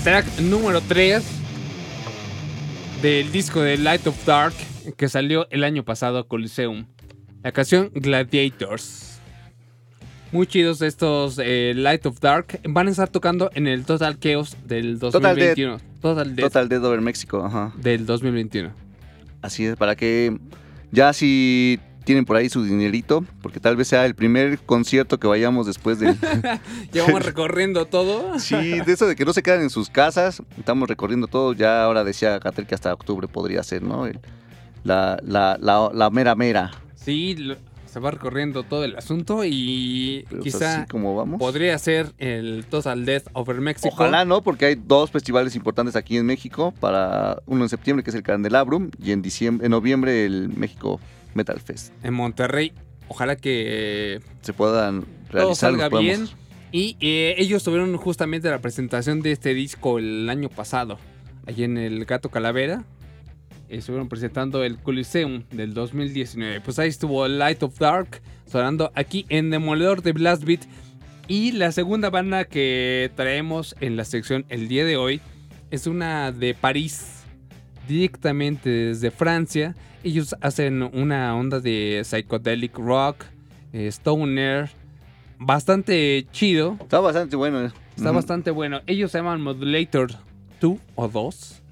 track 0.04 0.26
número 0.40 0.80
3 0.80 1.22
del 3.02 3.30
disco 3.30 3.60
de 3.60 3.78
Light 3.78 4.04
of 4.06 4.26
Dark 4.26 4.54
que 4.96 5.08
salió 5.08 5.46
el 5.50 5.62
año 5.62 5.84
pasado 5.84 6.26
Coliseum. 6.26 6.86
La 7.44 7.52
canción 7.52 7.90
Gladiators. 7.94 9.20
Muy 10.32 10.48
chidos 10.48 10.82
estos 10.82 11.38
eh, 11.38 11.72
Light 11.76 12.04
of 12.06 12.18
Dark. 12.18 12.60
Van 12.64 12.88
a 12.88 12.90
estar 12.90 13.08
tocando 13.10 13.50
en 13.54 13.68
el 13.68 13.84
Total 13.84 14.18
Chaos 14.18 14.56
del 14.66 14.98
Total 14.98 15.36
Death. 15.36 15.56
2021. 15.56 15.78
Total 16.00 16.34
Death 16.34 16.46
Total 16.46 16.68
Dead 16.68 16.84
Over 16.84 17.00
México, 17.00 17.44
ajá. 17.44 17.72
del 17.76 18.04
2021. 18.04 18.72
Así 19.40 19.66
es, 19.66 19.76
para 19.76 19.94
que 19.94 20.36
ya 20.90 21.12
si 21.12 21.78
tienen 22.04 22.24
por 22.24 22.36
ahí 22.36 22.48
su 22.48 22.64
dinerito, 22.64 23.24
porque 23.42 23.60
tal 23.60 23.76
vez 23.76 23.88
sea 23.88 24.04
el 24.06 24.14
primer 24.14 24.58
concierto 24.60 25.18
que 25.18 25.26
vayamos 25.26 25.66
después 25.66 25.98
del... 25.98 26.16
Ya 26.92 27.04
vamos 27.04 27.24
recorriendo 27.24 27.86
todo. 27.86 28.38
Sí, 28.38 28.54
de 28.80 28.92
eso 28.92 29.06
de 29.06 29.16
que 29.16 29.24
no 29.24 29.32
se 29.32 29.42
quedan 29.42 29.62
en 29.62 29.70
sus 29.70 29.88
casas, 29.90 30.42
estamos 30.58 30.88
recorriendo 30.88 31.26
todo, 31.26 31.52
ya 31.52 31.84
ahora 31.84 32.04
decía 32.04 32.38
Catel 32.40 32.66
que 32.66 32.74
hasta 32.74 32.92
octubre 32.92 33.28
podría 33.28 33.62
ser, 33.62 33.82
¿no? 33.82 34.06
El- 34.06 34.20
la, 34.84 35.18
la, 35.22 35.56
la, 35.60 35.90
la 35.94 36.10
mera 36.10 36.34
mera. 36.34 36.72
Sí, 36.96 37.36
lo- 37.36 37.56
se 37.86 38.00
va 38.00 38.10
recorriendo 38.10 38.62
todo 38.62 38.84
el 38.84 38.96
asunto 38.96 39.44
y 39.44 40.24
Pero 40.30 40.40
pues, 40.42 40.54
quizá 40.54 40.78
así 40.78 40.88
como 40.88 41.14
vamos. 41.14 41.38
podría 41.38 41.76
ser 41.78 42.10
el 42.16 42.64
Total 42.70 43.04
Death 43.04 43.24
Over 43.34 43.60
Mexico. 43.60 43.90
Ojalá 43.94 44.24
no, 44.24 44.40
porque 44.42 44.64
hay 44.64 44.74
dos 44.76 45.10
festivales 45.10 45.54
importantes 45.56 45.94
aquí 45.94 46.16
en 46.16 46.24
México, 46.24 46.72
para 46.80 47.42
uno 47.44 47.64
en 47.64 47.68
septiembre 47.68 48.02
que 48.02 48.08
es 48.08 48.16
el 48.16 48.22
Candelabrum 48.22 48.90
y 48.98 49.12
en 49.12 49.20
diciembre, 49.20 49.66
en 49.66 49.72
noviembre 49.72 50.24
el 50.24 50.48
México 50.48 51.00
Metal 51.34 51.60
Fest. 51.60 51.92
En 52.02 52.14
Monterrey. 52.14 52.72
Ojalá 53.08 53.36
que 53.36 54.20
Se 54.42 54.52
puedan 54.52 55.02
todo 55.02 55.08
realizar. 55.30 55.70
salga 55.72 55.88
bien. 55.88 56.28
Y 56.70 56.96
eh, 57.00 57.34
ellos 57.36 57.62
tuvieron 57.62 57.94
justamente 57.98 58.48
la 58.48 58.60
presentación 58.60 59.20
de 59.20 59.32
este 59.32 59.52
disco 59.52 59.98
el 59.98 60.28
año 60.30 60.48
pasado, 60.48 60.98
allí 61.46 61.64
en 61.64 61.76
el 61.76 62.04
Gato 62.06 62.30
Calavera. 62.30 62.84
Estuvieron 63.68 64.08
presentando 64.08 64.64
el 64.64 64.78
Coliseum 64.78 65.44
del 65.50 65.74
2019. 65.74 66.60
Pues 66.62 66.78
ahí 66.78 66.88
estuvo 66.88 67.26
Light 67.28 67.62
of 67.62 67.78
Dark 67.78 68.20
sonando 68.46 68.90
aquí 68.94 69.26
en 69.28 69.50
Demoledor 69.50 70.02
de 70.02 70.12
Blast 70.12 70.44
Beat. 70.44 70.60
Y 71.28 71.52
la 71.52 71.72
segunda 71.72 72.10
banda 72.10 72.44
que 72.44 73.10
traemos 73.16 73.74
en 73.80 73.96
la 73.96 74.04
sección 74.04 74.44
el 74.48 74.68
día 74.68 74.84
de 74.84 74.96
hoy 74.96 75.20
es 75.70 75.86
una 75.86 76.32
de 76.32 76.52
París, 76.54 77.21
directamente 77.88 78.68
desde 78.70 79.10
Francia. 79.10 79.74
Ellos 80.04 80.34
hacen 80.40 80.82
una 80.82 81.36
onda 81.36 81.60
de 81.60 82.02
psychedelic 82.04 82.76
rock, 82.78 83.24
eh, 83.72 83.86
stoner, 83.88 84.70
bastante 85.38 86.26
chido. 86.32 86.76
Está 86.80 87.00
bastante 87.00 87.36
bueno. 87.36 87.66
eh. 87.66 87.70
Está 87.96 88.10
bastante 88.10 88.50
bueno. 88.50 88.80
Ellos 88.86 89.10
se 89.10 89.18
llaman 89.18 89.40
Modulator 89.40 90.10
2 90.60 90.78
o 90.94 91.08
2. 91.08 91.62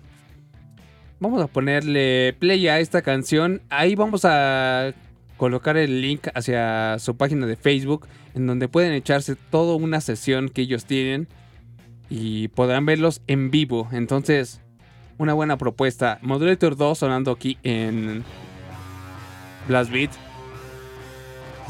Vamos 1.19 1.43
a 1.43 1.47
ponerle 1.49 2.35
play 2.39 2.69
a 2.69 2.79
esta 2.81 3.03
canción. 3.03 3.63
Ahí 3.69 3.95
vamos 3.95 4.25
a 4.25 4.95
colocar 5.37 5.77
el 5.77 6.01
link 6.03 6.29
hacia 6.35 6.99
su 6.99 7.17
página 7.17 7.47
de 7.47 7.57
Facebook, 7.57 8.07
en 8.35 8.47
donde 8.47 8.69
pueden 8.69 8.93
echarse 8.93 9.37
toda 9.37 9.75
una 9.77 10.01
sesión 10.01 10.49
que 10.49 10.63
ellos 10.63 10.85
tienen 10.85 11.29
y 12.09 12.49
podrán 12.49 12.87
verlos 12.87 13.23
en 13.27 13.51
vivo. 13.51 13.89
Entonces, 13.93 14.61
una 15.21 15.35
buena 15.35 15.59
propuesta. 15.59 16.19
Modulator 16.23 16.77
2 16.77 16.99
sonando 16.99 17.31
aquí 17.31 17.59
en 17.63 18.25
Blast 19.69 19.93
Beat. 19.93 20.11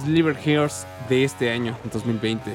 Sliver 0.05 0.37
Heroes 0.45 0.87
de 1.09 1.25
este 1.25 1.51
año, 1.51 1.77
2020. 1.93 2.53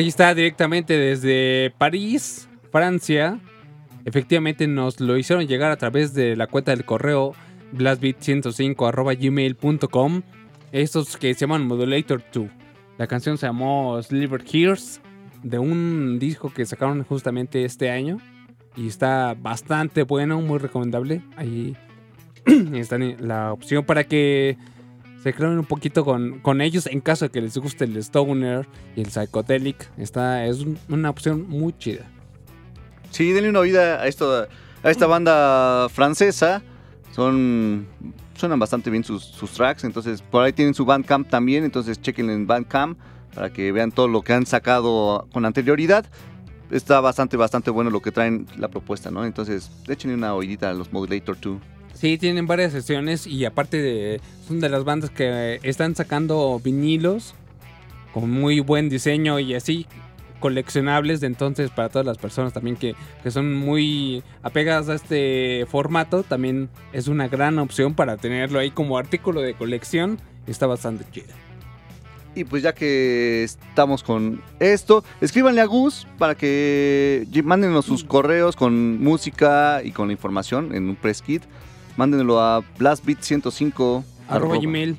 Ahí 0.00 0.08
está 0.08 0.34
directamente 0.34 0.96
desde 0.96 1.74
París, 1.76 2.48
Francia. 2.72 3.38
Efectivamente 4.06 4.66
nos 4.66 4.98
lo 4.98 5.18
hicieron 5.18 5.46
llegar 5.46 5.70
a 5.70 5.76
través 5.76 6.14
de 6.14 6.36
la 6.36 6.46
cuenta 6.46 6.70
del 6.70 6.86
correo 6.86 7.34
blastbeat105.gmail.com 7.74 10.22
Estos 10.72 11.18
que 11.18 11.34
se 11.34 11.40
llaman 11.40 11.66
Modulator 11.66 12.24
2. 12.32 12.48
La 12.96 13.06
canción 13.08 13.36
se 13.36 13.44
llamó 13.44 14.02
Sliver 14.02 14.42
Hears 14.50 15.02
de 15.42 15.58
un 15.58 16.18
disco 16.18 16.50
que 16.50 16.64
sacaron 16.64 17.04
justamente 17.04 17.66
este 17.66 17.90
año. 17.90 18.16
Y 18.76 18.88
está 18.88 19.36
bastante 19.38 20.04
bueno, 20.04 20.40
muy 20.40 20.60
recomendable. 20.60 21.20
Ahí 21.36 21.76
está 22.72 22.96
la 22.96 23.52
opción 23.52 23.84
para 23.84 24.04
que 24.04 24.56
se 25.22 25.32
crean 25.34 25.58
un 25.58 25.64
poquito 25.64 26.04
con, 26.04 26.40
con 26.40 26.60
ellos 26.60 26.86
en 26.86 27.00
caso 27.00 27.26
de 27.26 27.30
que 27.30 27.40
les 27.40 27.56
guste 27.58 27.84
el 27.84 27.96
Stoner 27.98 28.66
y 28.96 29.00
el 29.02 29.10
Psychedelic. 29.10 29.90
Está, 29.98 30.46
es 30.46 30.60
un- 30.60 30.78
una 30.88 31.10
opción 31.10 31.46
muy 31.48 31.72
chida. 31.76 32.06
Sí, 33.10 33.32
denle 33.32 33.50
una 33.50 33.60
oída 33.60 34.00
a, 34.02 34.06
esto, 34.06 34.46
a 34.82 34.90
esta 34.90 35.06
banda 35.06 35.88
francesa. 35.90 36.62
Son 37.12 37.86
suenan 38.36 38.58
bastante 38.58 38.88
bien 38.88 39.04
sus, 39.04 39.22
sus 39.24 39.50
tracks. 39.50 39.84
Entonces, 39.84 40.22
por 40.22 40.42
ahí 40.42 40.52
tienen 40.54 40.72
su 40.74 40.84
Bandcamp 40.86 41.28
también. 41.28 41.64
Entonces, 41.64 42.00
chequen 42.00 42.30
en 42.30 42.46
Bandcamp 42.46 42.98
para 43.34 43.52
que 43.52 43.70
vean 43.72 43.92
todo 43.92 44.08
lo 44.08 44.22
que 44.22 44.32
han 44.32 44.46
sacado 44.46 45.28
con 45.32 45.44
anterioridad. 45.44 46.06
Está 46.70 47.00
bastante, 47.00 47.36
bastante 47.36 47.70
bueno 47.70 47.90
lo 47.90 48.00
que 48.00 48.12
traen 48.12 48.46
la 48.56 48.68
propuesta, 48.68 49.10
¿no? 49.10 49.24
Entonces, 49.26 49.70
échenle 49.88 50.16
una 50.16 50.34
oídita 50.34 50.70
a 50.70 50.72
los 50.72 50.92
Modulator 50.92 51.36
2. 51.40 51.58
Sí, 52.00 52.16
tienen 52.16 52.46
varias 52.46 52.72
sesiones 52.72 53.26
y 53.26 53.44
aparte 53.44 53.76
de, 53.76 54.22
son 54.48 54.58
de 54.58 54.70
las 54.70 54.84
bandas 54.84 55.10
que 55.10 55.60
están 55.62 55.94
sacando 55.94 56.58
vinilos 56.64 57.34
con 58.14 58.30
muy 58.30 58.60
buen 58.60 58.88
diseño 58.88 59.38
y 59.38 59.52
así 59.52 59.86
coleccionables 60.38 61.20
de 61.20 61.26
entonces 61.26 61.68
para 61.68 61.90
todas 61.90 62.06
las 62.06 62.16
personas 62.16 62.54
también 62.54 62.76
que, 62.76 62.94
que 63.22 63.30
son 63.30 63.52
muy 63.52 64.24
apegadas 64.42 64.88
a 64.88 64.94
este 64.94 65.66
formato 65.68 66.22
también 66.22 66.70
es 66.94 67.06
una 67.06 67.28
gran 67.28 67.58
opción 67.58 67.92
para 67.92 68.16
tenerlo 68.16 68.60
ahí 68.60 68.70
como 68.70 68.96
artículo 68.96 69.42
de 69.42 69.52
colección. 69.52 70.18
Está 70.46 70.66
bastante 70.66 71.04
chido. 71.12 71.34
Y 72.34 72.44
pues 72.44 72.62
ya 72.62 72.72
que 72.72 73.44
estamos 73.44 74.02
con 74.02 74.40
esto, 74.58 75.04
escríbanle 75.20 75.60
a 75.60 75.66
Gus 75.66 76.06
para 76.16 76.34
que 76.34 77.26
mándenos 77.44 77.84
sus 77.84 78.04
correos 78.04 78.56
con 78.56 79.02
música 79.04 79.82
y 79.84 79.90
con 79.90 80.06
la 80.06 80.14
información 80.14 80.74
en 80.74 80.88
un 80.88 80.96
press 80.96 81.20
kit. 81.20 81.42
Mándenlo 82.00 82.40
a 82.40 82.62
blastbeat105 82.78 84.02
arroba 84.26 84.56
gmail 84.56 84.96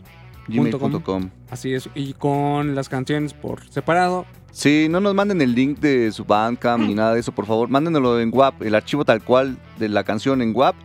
gmail.com. 0.47 1.32
Así 1.49 1.74
es, 1.74 1.89
y 1.95 2.14
con 2.14 2.76
las 2.76 2.89
canciones 2.89 3.34
por 3.34 3.68
separado. 3.72 4.28
Sí, 4.52 4.86
no 4.88 4.99
nos 4.99 5.16
manden 5.16 5.41
el 5.41 5.56
link 5.56 5.80
de 5.80 6.12
su 6.12 6.26
Bandcamp 6.26 6.86
ni 6.86 6.93
nada 6.93 7.16
de 7.16 7.22
eso, 7.22 7.32
por 7.32 7.47
favor. 7.47 7.70
Mándenlo 7.70 8.20
en 8.20 8.30
WAP, 8.32 8.62
el 8.62 8.76
archivo 8.76 9.04
tal 9.04 9.24
cual 9.24 9.58
de 9.80 9.89
la 9.89 10.04
canción 10.04 10.43
en 10.43 10.56
WAP, 10.56 10.76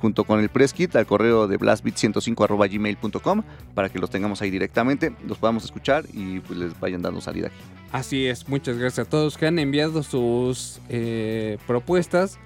junto 0.00 0.24
con 0.24 0.40
el 0.40 0.48
press 0.48 0.72
kit 0.72 0.96
al 0.96 1.06
correo 1.06 1.46
de 1.46 1.56
blastbeat105.gmail.com 1.56 3.42
para 3.72 3.90
que 3.90 4.00
los 4.00 4.10
tengamos 4.10 4.42
ahí 4.42 4.50
directamente, 4.50 5.14
los 5.24 5.38
podamos 5.38 5.62
escuchar 5.64 6.04
y 6.12 6.40
pues 6.40 6.58
les 6.58 6.80
vayan 6.80 7.00
dando 7.00 7.20
salida 7.20 7.46
aquí. 7.46 7.60
Así 7.92 8.26
es, 8.26 8.48
muchas 8.48 8.76
gracias 8.76 9.06
a 9.06 9.08
todos 9.08 9.38
que 9.38 9.46
han 9.46 9.60
enviado 9.60 10.02
sus 10.02 10.80
eh, 10.88 11.58
propuestas. 11.68 12.40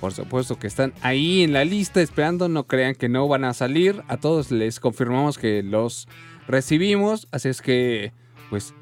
Por 0.00 0.12
supuesto 0.12 0.58
que 0.58 0.68
están 0.68 0.92
ahí 1.02 1.42
en 1.42 1.52
la 1.52 1.64
lista 1.64 2.00
esperando, 2.00 2.48
no 2.48 2.66
crean 2.66 2.94
que 2.94 3.08
no 3.08 3.26
van 3.26 3.44
a 3.44 3.54
salir. 3.54 4.02
A 4.06 4.16
todos 4.16 4.50
les 4.52 4.78
confirmamos 4.78 5.38
que 5.38 5.62
los 5.62 6.06
recibimos, 6.46 7.26
así 7.32 7.48
es 7.48 7.60
que 7.60 8.12
pues 8.48 8.74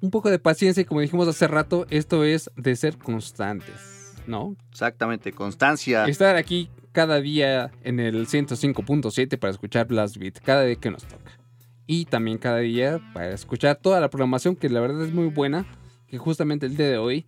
un 0.00 0.10
poco 0.10 0.30
de 0.30 0.38
paciencia 0.38 0.80
y 0.80 0.84
como 0.84 1.00
dijimos 1.00 1.28
hace 1.28 1.46
rato, 1.48 1.86
esto 1.90 2.24
es 2.24 2.50
de 2.56 2.76
ser 2.76 2.98
constantes, 2.98 4.14
¿no? 4.26 4.56
Exactamente, 4.70 5.32
constancia. 5.32 6.04
Estar 6.06 6.36
aquí 6.36 6.70
cada 6.92 7.20
día 7.20 7.70
en 7.82 8.00
el 8.00 8.26
105.7 8.26 9.38
para 9.38 9.50
escuchar 9.50 9.86
Blast 9.86 10.16
Beat, 10.16 10.40
cada 10.40 10.64
día 10.64 10.76
que 10.76 10.90
nos 10.90 11.04
toca. 11.04 11.38
Y 11.86 12.04
también 12.04 12.38
cada 12.38 12.58
día 12.58 13.00
para 13.14 13.32
escuchar 13.32 13.76
toda 13.76 14.00
la 14.00 14.10
programación 14.10 14.56
que 14.56 14.68
la 14.68 14.80
verdad 14.80 15.04
es 15.04 15.12
muy 15.12 15.26
buena, 15.26 15.66
que 16.06 16.18
justamente 16.18 16.66
el 16.66 16.76
día 16.76 16.88
de 16.88 16.98
hoy 16.98 17.26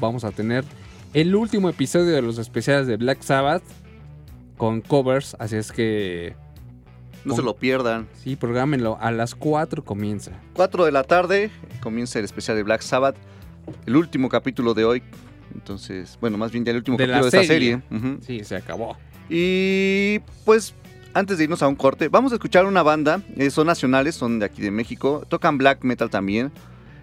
vamos 0.00 0.24
a 0.24 0.30
tener 0.30 0.64
el 1.14 1.34
último 1.34 1.68
episodio 1.68 2.12
de 2.14 2.22
los 2.22 2.38
especiales 2.38 2.86
de 2.86 2.96
Black 2.96 3.22
Sabbath 3.22 3.62
con 4.56 4.80
covers, 4.80 5.36
así 5.38 5.56
es 5.56 5.72
que 5.72 6.34
No 7.24 7.34
se 7.36 7.42
lo 7.42 7.56
pierdan. 7.56 8.08
sí, 8.22 8.36
programenlo, 8.36 8.98
a 9.00 9.10
las 9.10 9.34
4 9.34 9.84
comienza. 9.84 10.32
4 10.54 10.84
de 10.84 10.92
la 10.92 11.04
tarde 11.04 11.50
comienza 11.80 12.18
el 12.18 12.24
especial 12.24 12.56
de 12.56 12.62
Black 12.62 12.82
Sabbath, 12.82 13.16
el 13.86 13.96
último 13.96 14.28
capítulo 14.28 14.74
de 14.74 14.84
hoy. 14.84 15.02
Entonces, 15.54 16.18
bueno, 16.20 16.36
más 16.36 16.50
bien 16.50 16.64
ya 16.64 16.72
el 16.72 16.78
último 16.78 16.96
De 16.96 17.06
capítulo 17.06 17.30
de 17.30 17.38
esta 17.38 17.52
serie. 17.52 17.82
Sí, 18.26 18.44
se 18.44 18.56
acabó. 18.56 18.96
Y 19.28 20.18
pues 20.44 20.74
antes 21.14 21.38
de 21.38 21.44
irnos 21.44 21.62
a 21.62 21.68
un 21.68 21.76
corte, 21.76 22.08
vamos 22.08 22.32
a 22.32 22.34
escuchar 22.36 22.66
una 22.66 22.82
banda, 22.82 23.22
eh, 23.36 23.50
son 23.50 23.68
nacionales, 23.68 24.16
son 24.16 24.40
de 24.40 24.46
aquí 24.46 24.60
de 24.62 24.72
México, 24.72 25.24
tocan 25.28 25.58
black 25.58 25.84
metal 25.84 26.10
también, 26.10 26.50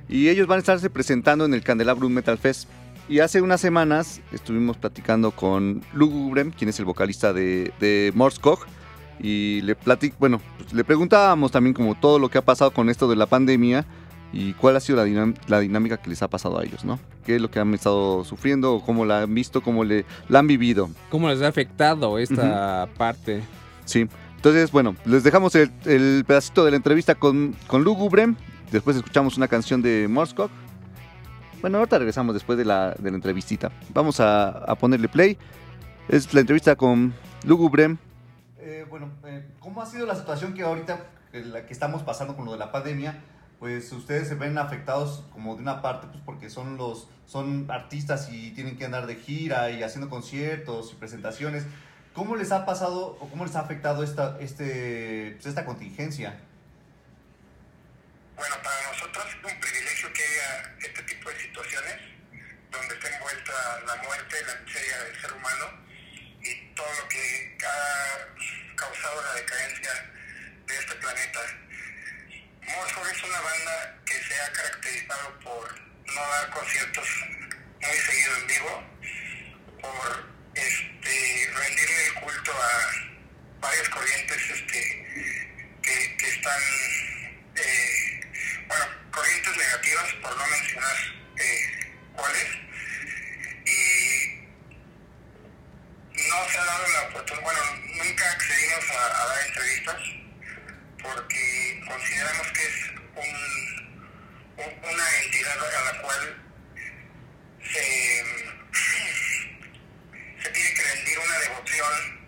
y 0.09 0.27
ellos 0.27 0.47
van 0.47 0.57
a 0.57 0.59
estarse 0.59 0.89
presentando 0.89 1.45
en 1.45 1.53
el 1.53 1.63
Candelabrum 1.63 2.11
Metal 2.11 2.37
Fest. 2.37 2.67
Y 3.11 3.19
hace 3.19 3.41
unas 3.41 3.59
semanas 3.59 4.21
estuvimos 4.31 4.77
platicando 4.77 5.31
con 5.31 5.81
Lugubrem, 5.91 6.49
quien 6.49 6.69
es 6.69 6.79
el 6.79 6.85
vocalista 6.85 7.33
de, 7.33 7.73
de 7.77 8.13
Morskog, 8.15 8.59
y 9.19 9.59
le 9.63 9.75
platic, 9.75 10.17
bueno, 10.17 10.39
pues, 10.57 10.71
le 10.71 10.85
preguntábamos 10.85 11.51
también 11.51 11.73
como 11.73 11.95
todo 11.95 12.19
lo 12.19 12.29
que 12.29 12.37
ha 12.37 12.41
pasado 12.41 12.71
con 12.71 12.89
esto 12.89 13.09
de 13.09 13.17
la 13.17 13.25
pandemia 13.25 13.85
y 14.31 14.53
cuál 14.53 14.77
ha 14.77 14.79
sido 14.79 14.95
la, 14.95 15.05
dinam- 15.05 15.35
la 15.47 15.59
dinámica 15.59 15.97
que 15.97 16.09
les 16.09 16.21
ha 16.21 16.29
pasado 16.29 16.57
a 16.57 16.63
ellos, 16.63 16.85
¿no? 16.85 17.01
¿Qué 17.25 17.35
es 17.35 17.41
lo 17.41 17.51
que 17.51 17.59
han 17.59 17.73
estado 17.73 18.23
sufriendo, 18.23 18.75
o 18.75 18.85
cómo 18.85 19.03
la 19.03 19.23
han 19.23 19.35
visto, 19.35 19.61
cómo 19.61 19.83
le, 19.83 20.05
la 20.29 20.39
han 20.39 20.47
vivido? 20.47 20.89
¿Cómo 21.09 21.27
les 21.27 21.41
ha 21.41 21.49
afectado 21.49 22.17
esta 22.17 22.87
parte? 22.97 23.43
Sí. 23.83 24.07
Entonces, 24.37 24.71
bueno, 24.71 24.95
les 25.03 25.25
dejamos 25.25 25.53
el, 25.55 25.69
el 25.83 26.23
pedacito 26.25 26.63
de 26.63 26.71
la 26.71 26.77
entrevista 26.77 27.15
con, 27.15 27.57
con 27.67 27.83
Lugubrem. 27.83 28.37
Después 28.71 28.95
escuchamos 28.95 29.35
una 29.35 29.49
canción 29.49 29.81
de 29.81 30.07
Morskog. 30.09 30.49
Bueno, 31.61 31.77
ahorita 31.77 31.99
regresamos 31.99 32.33
después 32.33 32.57
de 32.57 32.65
la, 32.65 32.95
de 32.97 33.11
la 33.11 33.15
entrevistita. 33.15 33.71
Vamos 33.93 34.19
a, 34.19 34.49
a 34.49 34.75
ponerle 34.75 35.07
play. 35.07 35.37
Es 36.09 36.33
la 36.33 36.41
entrevista 36.41 36.75
con 36.75 37.13
Lugubrem. 37.45 37.97
bueno, 38.89 39.11
eh, 39.25 39.47
¿cómo 39.59 39.81
ha 39.81 39.85
sido 39.85 40.05
la 40.05 40.15
situación 40.15 40.53
que 40.53 40.63
ahorita, 40.63 41.05
la 41.31 41.65
que 41.65 41.73
estamos 41.73 42.03
pasando 42.03 42.35
con 42.35 42.45
lo 42.45 42.51
de 42.51 42.57
la 42.57 42.71
pandemia? 42.71 43.21
Pues 43.59 43.91
ustedes 43.91 44.27
se 44.27 44.35
ven 44.35 44.57
afectados 44.57 45.23
como 45.31 45.55
de 45.55 45.61
una 45.61 45.81
parte, 45.81 46.07
pues 46.07 46.21
porque 46.25 46.49
son 46.49 46.77
los 46.77 47.07
son 47.27 47.69
artistas 47.69 48.29
y 48.31 48.51
tienen 48.51 48.75
que 48.75 48.85
andar 48.85 49.05
de 49.05 49.15
gira 49.15 49.69
y 49.69 49.83
haciendo 49.83 50.09
conciertos 50.09 50.91
y 50.91 50.95
presentaciones. 50.95 51.65
¿Cómo 52.13 52.35
les 52.35 52.51
ha 52.51 52.65
pasado 52.65 53.17
o 53.21 53.29
cómo 53.29 53.45
les 53.45 53.55
ha 53.55 53.61
afectado 53.61 54.03
esta, 54.03 54.37
este, 54.41 55.33
pues, 55.35 55.45
esta 55.45 55.63
contingencia? 55.63 56.39
Bueno, 58.35 58.55
para 58.63 58.91
nosotros 58.91 59.25
es 59.29 59.53
un 59.53 59.61
privilegio 59.61 60.09
que 60.11 60.23
haya 60.23 60.75
este 60.79 61.03
tipo 61.03 61.29
de 61.29 61.39
situaciones 61.39 62.11
la 63.49 63.95
muerte, 64.03 64.43
la 64.45 64.55
miseria 64.55 65.03
del 65.03 65.21
ser 65.21 65.33
humano 65.33 65.65
y 66.41 66.55
todo 66.75 66.93
lo 67.01 67.07
que 67.07 67.57
ha 67.65 68.75
causado 68.75 69.23
la 69.23 69.33
decadencia 69.33 69.91
de 70.67 70.77
este 70.77 70.95
planeta. 70.95 71.39
Morphor 72.61 73.07
es 73.09 73.23
una 73.23 73.41
banda 73.41 73.99
que 74.05 74.13
se 74.13 74.41
ha 74.41 74.51
caracterizado 74.51 75.39
por 75.39 75.81
no 76.05 76.21
dar 76.21 76.49
conciertos 76.51 77.07
muy 77.81 77.97
seguido 77.97 78.37
en 78.37 78.47
vivo, 78.47 78.83
por 79.81 80.31
este, 80.53 81.51
rendirle 81.53 82.07
el 82.07 82.13
culto 82.15 82.51
a 82.53 82.91
varias 83.59 83.89
corrientes 83.89 84.49
este, 84.49 85.41
que, 85.81 86.17
que 86.17 86.29
están 86.29 86.61
eh, 87.55 88.21
bueno, 88.67 88.85
corrientes 89.11 89.57
negativas, 89.57 90.13
por 90.21 90.37
no 90.37 90.47
mencionar 90.47 90.95
eh, 91.37 91.95
cuáles, 92.13 92.70
y 93.71 93.77
no 96.29 96.49
se 96.49 96.57
ha 96.57 96.65
dado 96.65 96.87
la 96.87 97.01
oportunidad, 97.09 97.43
bueno, 97.43 97.61
nunca 98.03 98.31
accedimos 98.31 98.89
a, 98.91 99.25
dar 99.27 99.47
entrevistas 99.47 100.01
porque 101.01 101.81
consideramos 101.87 102.47
que 102.51 102.63
es 102.67 102.75
un, 103.15 104.63
un- 104.63 104.89
una 104.93 105.19
entidad 105.23 105.57
a 105.57 105.93
la 105.93 106.01
cual 106.01 106.21
se, 107.73 108.23
se 110.43 110.49
tiene 110.51 110.73
que 110.73 110.83
rendir 110.83 111.19
una 111.19 111.39
devoción 111.39 112.21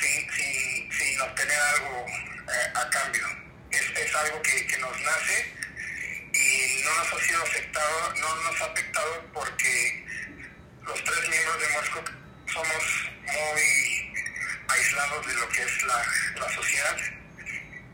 sin, 0.00 0.30
sin, 0.32 0.92
sin 0.92 1.20
obtener 1.20 1.58
algo 1.60 2.06
eh, 2.08 2.72
a 2.74 2.90
cambio. 2.90 3.26
Es, 3.70 3.82
es 3.98 4.14
algo 4.16 4.42
que, 4.42 4.66
que 4.66 4.78
nos 4.78 5.00
nace 5.00 5.54
y 6.32 6.82
no 6.84 6.94
nos 6.96 7.12
ha 7.12 7.24
sido 7.24 7.42
afectado, 7.42 8.14
no 8.16 8.34
nos 8.42 8.60
ha 8.60 8.64
afectado 8.66 9.30
porque 9.32 10.04
los 10.90 11.04
tres 11.04 11.28
miembros 11.28 11.60
de 11.60 11.68
Moscow 11.68 12.04
somos 12.52 12.84
muy 13.22 14.12
aislados 14.68 15.26
de 15.26 15.34
lo 15.34 15.48
que 15.50 15.62
es 15.62 15.82
la, 15.84 16.04
la 16.34 16.52
sociedad. 16.52 16.96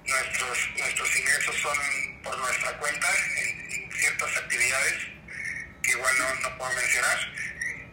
Nuestros, 0.05 0.59
nuestros 0.78 1.16
ingresos 1.16 1.57
son 1.57 1.78
por 2.22 2.38
nuestra 2.38 2.78
cuenta 2.78 3.09
en, 3.36 3.92
ciertas 3.92 4.36
actividades 4.36 4.94
que 5.82 5.90
igual 5.90 6.14
no, 6.18 6.34
no 6.36 6.59
puedo 6.59 6.72
mencionar. 6.72 7.18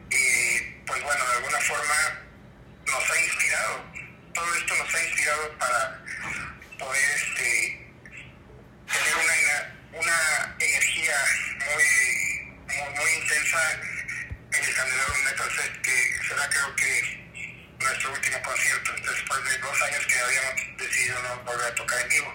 Y 0.10 0.60
pues 0.86 1.04
bueno, 1.04 1.26
de 1.26 1.34
alguna 1.34 1.60
forma 1.60 2.22
nos 2.86 3.10
ha 3.10 3.22
inspirado, 3.22 3.86
todo 4.34 4.56
esto 4.56 4.76
nos 4.76 4.96
ha 4.96 5.04
inspirado 5.04 5.58
para 5.58 6.04
poder 6.80 7.10
este, 7.16 7.92
tener 8.88 9.16
una, 9.16 10.00
una 10.00 10.56
energía 10.60 11.18
muy, 11.66 12.58
muy, 12.68 12.90
muy 13.00 13.12
intensa 13.22 13.93
en 14.58 14.64
el 14.70 14.74
Candelabrum 14.76 15.24
Metal 15.26 15.50
Fest, 15.52 15.76
que 15.82 16.28
será 16.28 16.50
creo 16.50 16.76
que 16.76 17.84
nuestro 17.84 18.12
último 18.14 18.38
concierto, 18.46 18.92
después 19.02 19.40
de 19.44 19.54
dos 19.62 19.78
años 19.82 20.04
que 20.08 20.16
habíamos 20.20 20.78
decidido 20.80 21.16
no 21.24 21.44
volver 21.52 21.68
a 21.72 21.76
tocar 21.76 21.98
en 22.02 22.10
vivo. 22.10 22.28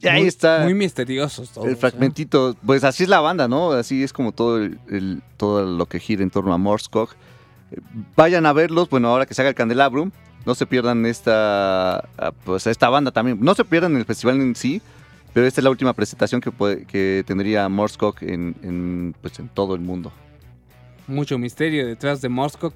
Y 0.00 0.06
ahí 0.08 0.20
Muy- 0.20 0.28
está 0.28 0.60
Muy 0.60 0.74
misteriosos 0.74 1.50
todos. 1.50 1.66
el 1.66 1.72
¿eh? 1.74 1.76
fragmentito. 1.76 2.56
Pues 2.64 2.84
así 2.84 3.02
es 3.02 3.08
la 3.08 3.20
banda, 3.20 3.48
¿no? 3.48 3.72
Así 3.72 4.02
es 4.04 4.12
como 4.12 4.32
todo, 4.32 4.58
el, 4.58 4.78
el- 4.88 5.22
todo 5.36 5.64
lo 5.66 5.86
que 5.86 5.98
gira 5.98 6.22
en 6.22 6.30
torno 6.30 6.52
a 6.52 6.58
Morskog. 6.58 7.10
Eh, 7.72 7.78
Vayan 8.16 8.46
a 8.46 8.52
verlos, 8.52 8.88
bueno, 8.90 9.08
ahora 9.08 9.26
que 9.26 9.34
se 9.34 9.42
haga 9.42 9.48
el 9.50 9.54
Candelabrum. 9.56 10.10
No 10.46 10.54
se 10.54 10.66
pierdan 10.66 11.04
esta, 11.04 11.98
ah, 12.16 12.32
pues, 12.44 12.66
esta 12.68 12.88
banda 12.88 13.10
también. 13.10 13.38
No 13.40 13.54
se 13.54 13.64
pierdan 13.64 13.96
el 13.96 14.04
festival 14.04 14.40
en 14.40 14.54
sí, 14.54 14.80
pero 15.34 15.46
esta 15.46 15.60
es 15.60 15.64
la 15.64 15.70
última 15.70 15.92
presentación 15.92 16.40
que, 16.40 16.52
puede- 16.52 16.86
que 16.86 17.24
tendría 17.26 17.68
Morskog 17.68 18.16
en, 18.22 18.54
en, 18.62 19.14
pues, 19.20 19.38
en 19.40 19.48
todo 19.48 19.74
el 19.74 19.80
mundo. 19.80 20.12
Mucho 21.08 21.38
misterio 21.38 21.86
detrás 21.86 22.20
de 22.20 22.28
Morskog. 22.28 22.74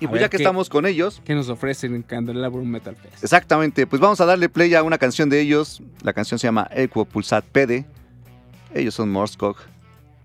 Y 0.00 0.06
A 0.06 0.08
pues 0.08 0.20
ya 0.22 0.28
que 0.30 0.38
qué- 0.38 0.42
estamos 0.42 0.68
con 0.70 0.86
ellos, 0.86 1.20
que 1.24 1.34
nos 1.34 1.48
ofrecen 1.50 1.94
en 1.94 2.02
Candelabrum 2.02 2.66
Metal 2.66 2.96
Fest. 2.96 3.22
Exactamente, 3.22 3.86
pues 3.86 4.00
vamos 4.00 4.20
a 4.20 4.24
darle 4.24 4.48
play 4.48 4.74
a 4.74 4.82
una 4.82 4.96
canción 4.98 5.28
de 5.28 5.40
ellos. 5.40 5.82
La 6.02 6.12
canción 6.14 6.38
se 6.38 6.46
llama 6.46 6.66
Equo 6.74 7.04
Pulsat 7.04 7.44
Pede. 7.44 7.84
Ellos 8.74 8.94
son 8.94 9.10
Morskog. 9.10 9.56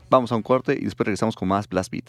Vamos 0.09 0.31
a 0.31 0.35
un 0.37 0.43
corte 0.43 0.73
y 0.79 0.85
después 0.85 1.05
regresamos 1.05 1.35
con 1.35 1.49
más 1.49 1.67
Blast 1.67 1.91
Beat. 1.91 2.05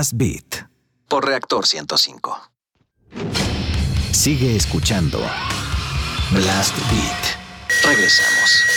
Blast 0.00 0.14
Beat. 0.14 0.66
Por 1.08 1.26
Reactor 1.26 1.66
105. 1.66 2.34
Sigue 4.12 4.56
escuchando 4.56 5.18
Blast 6.30 6.74
Beat. 6.90 7.84
Regresamos. 7.84 8.69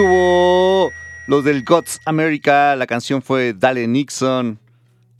Estuvo 0.00 0.90
los 1.26 1.44
del 1.44 1.62
Gods 1.62 2.00
America. 2.06 2.74
La 2.74 2.86
canción 2.86 3.20
fue 3.20 3.52
Dale 3.52 3.86
Nixon. 3.86 4.58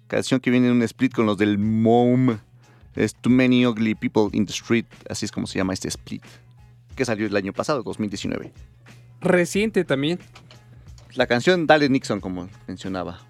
Canción 0.06 0.40
que 0.40 0.50
viene 0.50 0.68
en 0.68 0.72
un 0.72 0.82
split 0.84 1.12
con 1.12 1.26
los 1.26 1.36
del 1.36 1.58
MOM. 1.58 2.38
Es 2.96 3.14
Too 3.14 3.30
Many 3.30 3.66
Ugly 3.66 3.94
People 3.94 4.28
in 4.32 4.46
the 4.46 4.52
Street. 4.52 4.86
Así 5.10 5.26
es 5.26 5.32
como 5.32 5.46
se 5.46 5.58
llama 5.58 5.74
este 5.74 5.88
split. 5.88 6.24
Que 6.96 7.04
salió 7.04 7.26
el 7.26 7.36
año 7.36 7.52
pasado, 7.52 7.82
2019. 7.82 8.52
Reciente 9.20 9.84
también. 9.84 10.18
La 11.14 11.26
canción 11.26 11.66
Dale 11.66 11.90
Nixon, 11.90 12.20
como 12.20 12.48
mencionaba. 12.66 13.20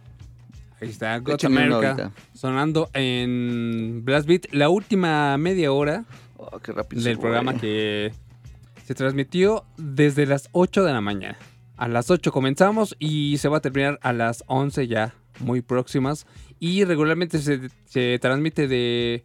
Ahí 0.80 0.90
está, 0.90 1.20
una 1.20 1.36
America. 1.46 2.12
Sonando 2.32 2.90
en 2.94 4.03
Blast 4.05 4.28
Beat. 4.28 4.46
La 4.53 4.68
última 4.68 5.36
media 5.36 5.72
hora 5.72 6.05
Oh, 6.36 6.61
qué 6.61 6.70
rápido. 6.72 7.03
del 7.03 7.18
programa 7.18 7.55
que 7.55 8.12
se 8.91 8.95
transmitió 8.97 9.64
desde 9.76 10.26
las 10.26 10.49
8 10.51 10.82
de 10.82 10.93
la 10.93 11.01
mañana. 11.01 11.38
A 11.76 11.86
las 11.86 12.11
8 12.11 12.32
comenzamos 12.32 12.97
y 12.99 13.38
se 13.38 13.49
va 13.49 13.59
a 13.59 13.61
terminar 13.61 14.01
a 14.03 14.12
las 14.12 14.43
11 14.49 14.88
ya, 14.88 15.14
muy 15.38 15.61
próximas. 15.62 16.26
Y 16.59 16.82
regularmente 16.82 17.38
se, 17.38 17.70
se 17.84 18.18
transmite 18.20 18.66
de 18.66 19.24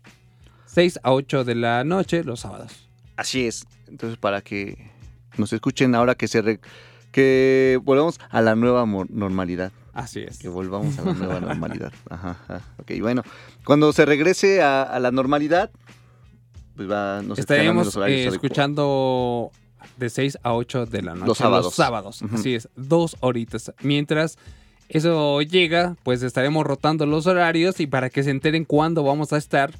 6 0.67 0.99
a 1.01 1.11
8 1.13 1.45
de 1.45 1.55
la 1.55 1.83
noche 1.83 2.23
los 2.23 2.41
sábados. 2.41 2.87
Así 3.17 3.47
es. 3.47 3.65
Entonces, 3.87 4.19
para 4.19 4.41
que 4.41 4.91
nos 5.35 5.51
escuchen 5.51 5.95
ahora 5.95 6.13
que 6.13 6.27
se 6.27 6.43
re- 6.43 6.59
que 7.11 7.79
volvamos 7.83 8.19
a 8.29 8.41
la 8.43 8.55
nueva 8.55 8.85
normalidad. 9.09 9.71
Así 9.93 10.19
es. 10.19 10.37
Que 10.37 10.47
volvamos 10.47 10.99
a 10.99 11.05
la 11.05 11.13
nueva 11.13 11.39
normalidad. 11.39 11.91
Ajá, 12.11 12.37
ajá. 12.47 12.61
Ok, 12.77 12.91
bueno. 13.01 13.23
Cuando 13.65 13.91
se 13.93 14.05
regrese 14.05 14.61
a, 14.61 14.83
a 14.83 14.99
la 14.99 15.09
normalidad, 15.09 15.71
pues 16.75 16.89
va, 16.89 17.21
nos 17.21 17.39
Estaremos 17.39 17.95
los 17.95 18.07
eh, 18.09 18.27
escuchando 18.27 19.51
de 19.97 20.09
6 20.09 20.39
a 20.43 20.53
8 20.53 20.85
de 20.87 21.01
la 21.01 21.13
noche. 21.13 21.27
Los 21.27 21.37
sábados. 21.37 21.73
sábados, 21.75 22.21
Ujú. 22.21 22.35
así 22.35 22.55
es, 22.55 22.69
dos 22.75 23.15
horitas. 23.19 23.71
Mientras 23.81 24.37
eso 24.89 25.41
llega, 25.41 25.95
pues 26.03 26.21
estaremos 26.23 26.65
rotando 26.65 27.05
los 27.05 27.27
horarios 27.27 27.79
y 27.79 27.87
para 27.87 28.09
que 28.09 28.23
se 28.23 28.31
enteren 28.31 28.65
cuándo 28.65 29.03
vamos 29.03 29.33
a 29.33 29.37
estar, 29.37 29.71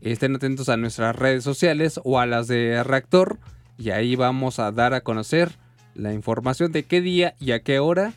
estén 0.00 0.34
atentos 0.36 0.68
a 0.68 0.76
nuestras 0.76 1.16
redes 1.16 1.44
sociales 1.44 2.00
o 2.04 2.18
a 2.18 2.26
las 2.26 2.48
de 2.48 2.82
Reactor 2.84 3.38
y 3.78 3.90
ahí 3.90 4.14
vamos 4.16 4.58
a 4.58 4.70
dar 4.72 4.94
a 4.94 5.00
conocer 5.00 5.50
la 5.94 6.12
información 6.12 6.72
de 6.72 6.84
qué 6.84 7.00
día 7.00 7.34
y 7.40 7.52
a 7.52 7.60
qué 7.62 7.78
hora 7.78 8.12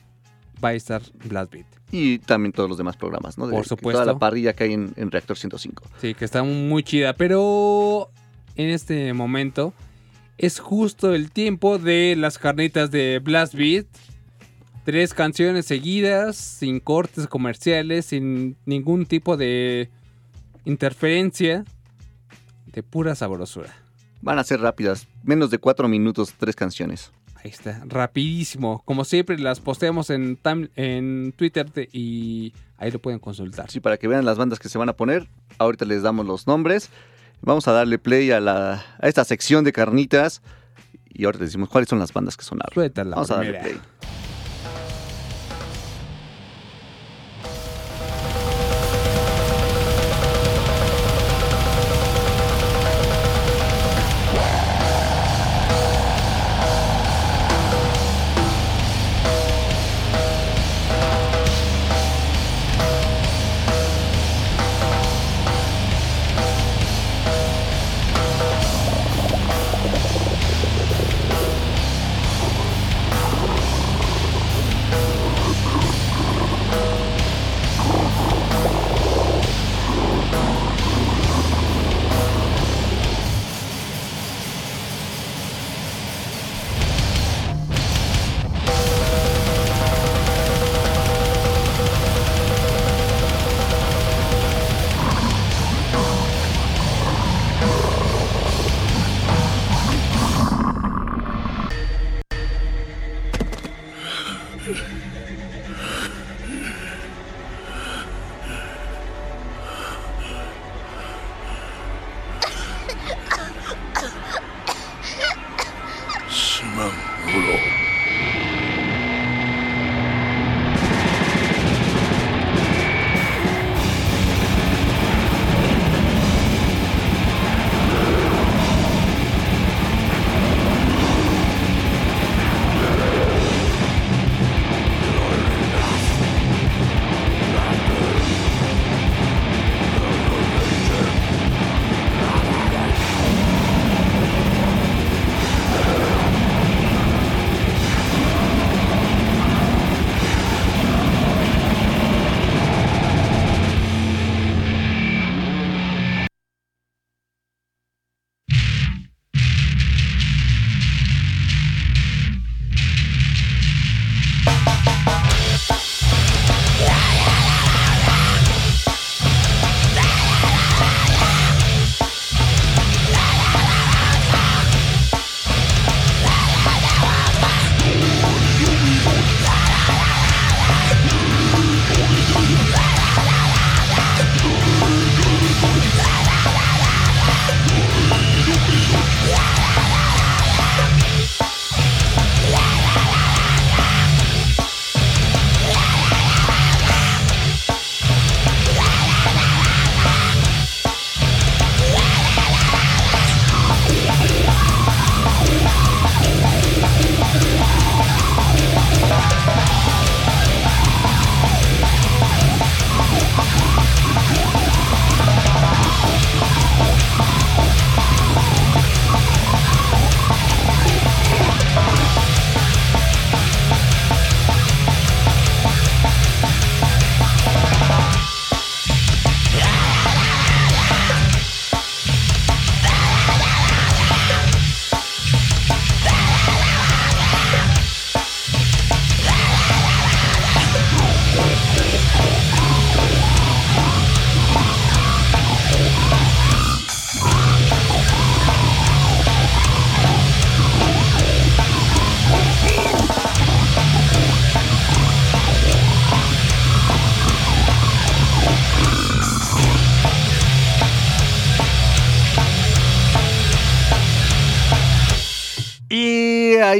va 0.63 0.69
a 0.69 0.73
estar 0.73 1.01
Blast 1.27 1.51
Beat. 1.51 1.65
Y 1.91 2.19
también 2.19 2.51
todos 2.51 2.67
los 2.69 2.77
demás 2.77 2.97
programas, 2.97 3.37
¿no? 3.37 3.47
De- 3.47 3.53
Por 3.55 3.67
supuesto. 3.67 4.01
Toda 4.01 4.13
la 4.13 4.19
parrilla 4.19 4.53
que 4.53 4.65
hay 4.65 4.73
en, 4.73 4.93
en 4.97 5.11
Reactor 5.11 5.37
105. 5.37 5.83
Sí, 6.01 6.13
que 6.13 6.25
está 6.25 6.43
muy 6.43 6.83
chida, 6.83 7.13
pero 7.13 8.09
en 8.55 8.69
este 8.69 9.13
momento 9.13 9.73
es 10.37 10.59
justo 10.59 11.13
el 11.15 11.31
tiempo 11.31 11.77
de 11.77 12.15
las 12.17 12.37
carnitas 12.37 12.91
de 12.91 13.19
Blast 13.19 13.53
Beat. 13.55 13.85
Tres 14.83 15.13
canciones 15.13 15.65
seguidas, 15.65 16.35
sin 16.35 16.79
cortes 16.79 17.25
comerciales, 17.27 18.05
sin 18.05 18.55
ningún 18.65 19.05
tipo 19.07 19.35
de 19.37 19.89
interferencia, 20.65 21.65
de 22.67 22.83
pura 22.83 23.15
sabrosura. 23.15 23.73
Van 24.21 24.37
a 24.39 24.43
ser 24.43 24.59
rápidas. 24.59 25.07
Menos 25.23 25.49
de 25.49 25.57
cuatro 25.57 25.87
minutos, 25.87 26.33
tres 26.37 26.55
canciones. 26.55 27.11
Ahí 27.35 27.51
está, 27.51 27.81
rapidísimo. 27.85 28.81
Como 28.85 29.05
siempre, 29.05 29.37
las 29.37 29.59
posteamos 29.59 30.09
en, 30.09 30.37
Twitter 31.35 31.71
de- 31.71 31.89
y 31.93 32.53
ahí 32.77 32.91
lo 32.91 32.99
pueden 32.99 33.19
consultar. 33.19 33.69
Sí, 33.69 33.79
para 33.79 33.97
que 33.97 34.07
vean 34.07 34.25
las 34.25 34.37
bandas 34.37 34.59
que 34.59 34.69
se 34.69 34.77
van 34.77 34.89
a 34.89 34.93
poner. 34.93 35.27
Ahorita 35.59 35.85
les 35.85 36.01
damos 36.01 36.25
los 36.25 36.47
nombres. 36.47 36.89
Vamos 37.41 37.67
a 37.67 37.71
darle 37.71 37.99
play 37.99 38.31
a, 38.31 38.39
la, 38.39 38.83
a 38.99 39.07
esta 39.07 39.23
sección 39.23 39.63
de 39.63 39.71
carnitas. 39.71 40.41
Y 41.17 41.25
ahora 41.25 41.39
les 41.39 41.49
decimos 41.49 41.69
cuáles 41.69 41.87
son 41.89 41.99
las 41.99 42.11
bandas 42.11 42.35
que 42.35 42.43
sonaron. 42.43 42.73
Vamos 43.15 43.31
a 43.31 43.35
darle 43.35 43.51
play. 43.61 43.81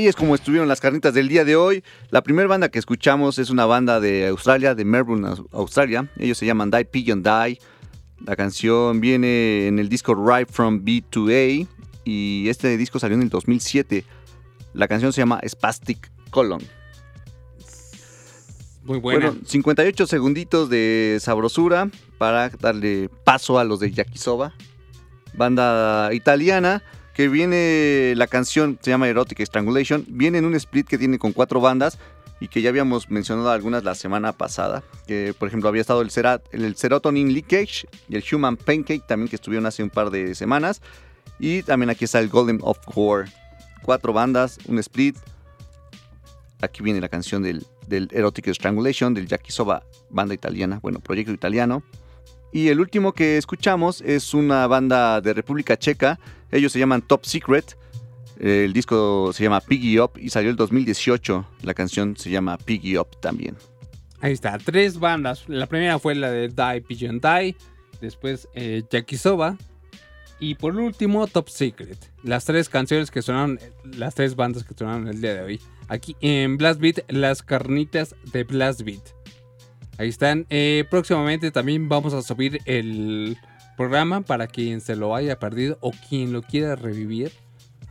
Es 0.07 0.15
como 0.15 0.35
estuvieron 0.35 0.67
las 0.67 0.81
carnitas 0.81 1.13
del 1.13 1.27
día 1.27 1.45
de 1.45 1.55
hoy. 1.55 1.83
La 2.09 2.23
primera 2.23 2.47
banda 2.47 2.69
que 2.69 2.79
escuchamos 2.79 3.39
es 3.39 3.49
una 3.49 3.65
banda 3.65 3.99
de 3.99 4.27
Australia, 4.27 4.75
de 4.75 4.85
Melbourne, 4.85 5.27
Australia. 5.51 6.09
Ellos 6.17 6.37
se 6.37 6.45
llaman 6.45 6.71
Die 6.71 6.85
Pigeon 6.85 7.23
Die. 7.23 7.59
La 8.25 8.35
canción 8.35 9.01
viene 9.01 9.67
en 9.67 9.79
el 9.79 9.89
disco 9.89 10.15
Right 10.15 10.49
From 10.49 10.83
B 10.83 11.03
to 11.09 11.27
A 11.27 11.67
y 12.03 12.47
este 12.49 12.77
disco 12.77 12.99
salió 12.99 13.15
en 13.15 13.23
el 13.23 13.29
2007. 13.29 14.05
La 14.73 14.87
canción 14.87 15.13
se 15.13 15.21
llama 15.21 15.41
Spastic 15.47 16.11
Colon. 16.29 16.61
Muy 18.83 18.99
buena. 18.99 19.31
Bueno, 19.31 19.41
58 19.45 20.07
segunditos 20.07 20.69
de 20.69 21.17
sabrosura 21.19 21.89
para 22.17 22.49
darle 22.49 23.09
paso 23.23 23.57
a 23.57 23.63
los 23.63 23.79
de 23.79 23.91
Yakisoba, 23.91 24.53
banda 25.33 26.13
italiana 26.13 26.83
que 27.15 27.29
viene 27.29 28.13
la 28.17 28.27
canción 28.27 28.77
se 28.81 28.91
llama 28.91 29.07
Erotic 29.07 29.39
Strangulation, 29.39 30.05
viene 30.09 30.37
en 30.37 30.45
un 30.45 30.53
split 30.55 30.85
que 30.85 30.97
tiene 30.97 31.17
con 31.17 31.31
cuatro 31.31 31.61
bandas 31.61 31.97
y 32.41 32.49
que 32.49 32.61
ya 32.61 32.69
habíamos 32.69 33.09
mencionado 33.09 33.49
algunas 33.49 33.85
la 33.85 33.95
semana 33.95 34.33
pasada, 34.33 34.83
que 35.07 35.33
por 35.39 35.47
ejemplo 35.47 35.69
había 35.69 35.79
estado 35.79 36.01
el, 36.01 36.11
Serat, 36.11 36.43
el 36.51 36.75
Serotonin 36.75 37.33
Leakage 37.33 37.87
y 38.09 38.17
el 38.17 38.23
Human 38.29 38.57
Pancake 38.57 39.03
también 39.07 39.29
que 39.29 39.37
estuvieron 39.37 39.65
hace 39.65 39.81
un 39.81 39.89
par 39.89 40.09
de 40.09 40.35
semanas 40.35 40.81
y 41.39 41.63
también 41.63 41.89
aquí 41.89 42.03
está 42.03 42.19
el 42.19 42.27
Golden 42.27 42.59
of 42.61 42.79
Core, 42.85 43.29
cuatro 43.81 44.11
bandas, 44.11 44.59
un 44.67 44.77
split. 44.79 45.15
Aquí 46.61 46.83
viene 46.83 46.99
la 46.99 47.09
canción 47.09 47.43
del, 47.43 47.65
del 47.87 48.09
Erotic 48.11 48.47
Strangulation 48.49 49.13
del 49.13 49.27
Yakisoba, 49.27 49.83
banda 50.09 50.33
italiana, 50.33 50.79
bueno, 50.81 50.99
proyecto 50.99 51.31
italiano. 51.31 51.81
Y 52.51 52.69
el 52.69 52.79
último 52.79 53.11
que 53.11 53.37
escuchamos 53.37 53.99
es 53.99 54.33
una 54.33 54.65
banda 54.67 55.19
de 55.19 55.33
República 55.33 55.77
Checa. 55.77 56.19
Ellos 56.55 56.71
se 56.71 56.79
llaman 56.79 57.01
Top 57.01 57.25
Secret. 57.25 57.77
El 58.39 58.73
disco 58.73 59.31
se 59.33 59.43
llama 59.43 59.61
Piggy 59.61 59.99
Up 59.99 60.11
y 60.17 60.29
salió 60.29 60.49
el 60.49 60.55
2018. 60.55 61.45
La 61.63 61.73
canción 61.73 62.17
se 62.17 62.29
llama 62.29 62.57
Piggy 62.57 62.97
Up 62.97 63.19
también. 63.21 63.55
Ahí 64.21 64.33
está, 64.33 64.57
tres 64.57 64.99
bandas. 64.99 65.47
La 65.47 65.67
primera 65.67 65.99
fue 65.99 66.15
la 66.15 66.31
de 66.31 66.47
Die 66.47 66.81
Pigeon 66.81 67.19
Die. 67.19 67.55
Después 68.01 68.47
eh, 68.53 68.83
Yakisoba. 68.89 69.57
Y 70.39 70.55
por 70.55 70.75
último, 70.75 71.27
Top 71.27 71.49
Secret. 71.49 71.97
Las 72.23 72.45
tres 72.45 72.67
canciones 72.67 73.09
que 73.09 73.21
sonaron, 73.21 73.59
las 73.83 74.15
tres 74.15 74.35
bandas 74.35 74.63
que 74.63 74.73
sonaron 74.73 75.07
el 75.07 75.21
día 75.21 75.33
de 75.33 75.41
hoy. 75.41 75.61
Aquí 75.87 76.15
en 76.19 76.57
Blast 76.57 76.79
Beat, 76.79 77.09
las 77.09 77.41
carnitas 77.41 78.15
de 78.33 78.43
Blast 78.43 78.81
Beat. 78.81 79.01
Ahí 79.97 80.09
están. 80.09 80.45
Eh, 80.49 80.85
próximamente 80.89 81.51
también 81.51 81.87
vamos 81.87 82.13
a 82.13 82.21
subir 82.21 82.59
el 82.65 83.37
programa 83.75 84.21
para 84.21 84.47
quien 84.47 84.81
se 84.81 84.95
lo 84.95 85.15
haya 85.15 85.39
perdido 85.39 85.77
o 85.81 85.91
quien 86.09 86.33
lo 86.33 86.41
quiera 86.41 86.75
revivir. 86.75 87.31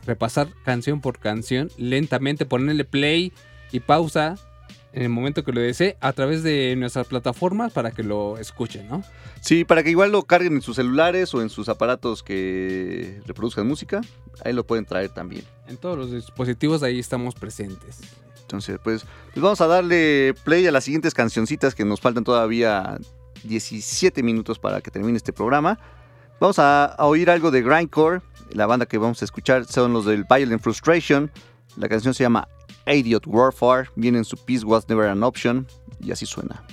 Repasar 0.05 0.49
canción 0.63 1.01
por 1.01 1.19
canción, 1.19 1.71
lentamente 1.77 2.45
ponerle 2.45 2.85
play 2.85 3.33
y 3.71 3.79
pausa 3.79 4.35
en 4.95 5.03
el 5.03 5.09
momento 5.09 5.43
que 5.43 5.51
lo 5.51 5.59
desee 5.59 5.97
a 5.99 6.13
través 6.13 6.41
de 6.41 6.75
nuestras 6.77 7.07
plataformas 7.07 7.73
para 7.73 7.91
que 7.91 8.01
lo 8.01 8.37
escuchen, 8.37 8.87
¿no? 8.87 9.03
Sí, 9.41 9.65
para 9.65 9.83
que 9.83 9.89
igual 9.89 10.11
lo 10.11 10.23
carguen 10.23 10.53
en 10.53 10.61
sus 10.61 10.77
celulares 10.77 11.33
o 11.33 11.41
en 11.41 11.49
sus 11.49 11.67
aparatos 11.67 12.23
que 12.23 13.19
reproduzcan 13.25 13.67
música, 13.67 14.01
ahí 14.43 14.53
lo 14.53 14.65
pueden 14.65 14.85
traer 14.85 15.09
también. 15.09 15.43
En 15.67 15.75
todos 15.75 15.97
los 15.97 16.11
dispositivos 16.11 16.81
ahí 16.81 16.97
estamos 16.97 17.35
presentes. 17.35 17.99
Entonces, 18.41 18.79
pues, 18.81 19.05
pues 19.33 19.43
vamos 19.43 19.59
a 19.59 19.67
darle 19.67 20.33
play 20.45 20.65
a 20.65 20.71
las 20.71 20.85
siguientes 20.85 21.13
cancioncitas 21.13 21.75
que 21.75 21.83
nos 21.83 21.99
faltan 21.99 22.23
todavía 22.23 22.97
17 23.45 24.21
minutos 24.23 24.59
para 24.59 24.81
que 24.81 24.91
termine 24.91 25.17
este 25.17 25.33
programa. 25.33 25.79
Vamos 26.39 26.59
a, 26.59 26.85
a 26.85 27.05
oír 27.05 27.29
algo 27.29 27.51
de 27.51 27.61
Grindcore. 27.61 28.21
La 28.51 28.65
banda 28.65 28.85
que 28.85 28.97
vamos 28.97 29.21
a 29.21 29.25
escuchar 29.25 29.65
son 29.65 29.93
los 29.93 30.05
del 30.05 30.25
Violent 30.25 30.61
Frustration. 30.61 31.31
La 31.77 31.89
canción 31.89 32.13
se 32.13 32.23
llama 32.23 32.47
Idiot 32.85 33.25
Warfare. 33.27 33.89
Viene 33.95 34.19
en 34.19 34.25
su 34.25 34.37
Peace 34.37 34.65
Was 34.65 34.87
Never 34.89 35.09
an 35.09 35.23
Option. 35.23 35.67
Y 35.99 36.11
así 36.11 36.25
suena. 36.25 36.63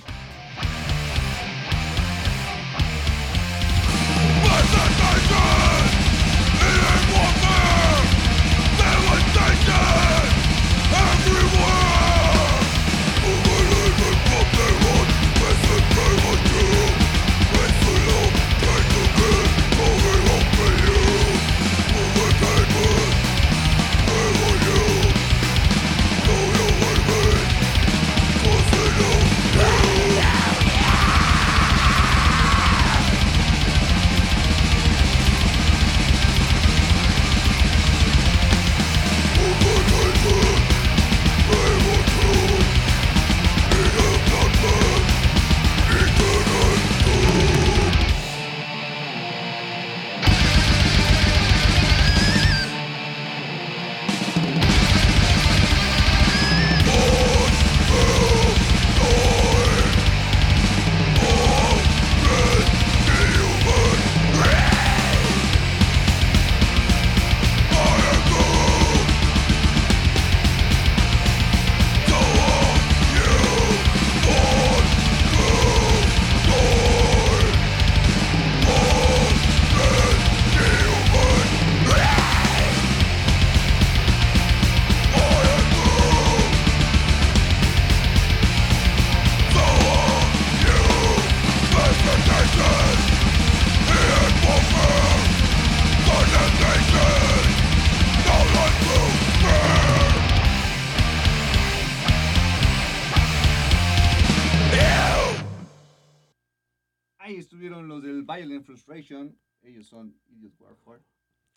Violent 108.63 108.65
Frustration. 108.65 109.35
Ellos 109.61 109.87
son 109.87 110.15
Idiot 110.29 110.53
Warfare. 110.59 111.01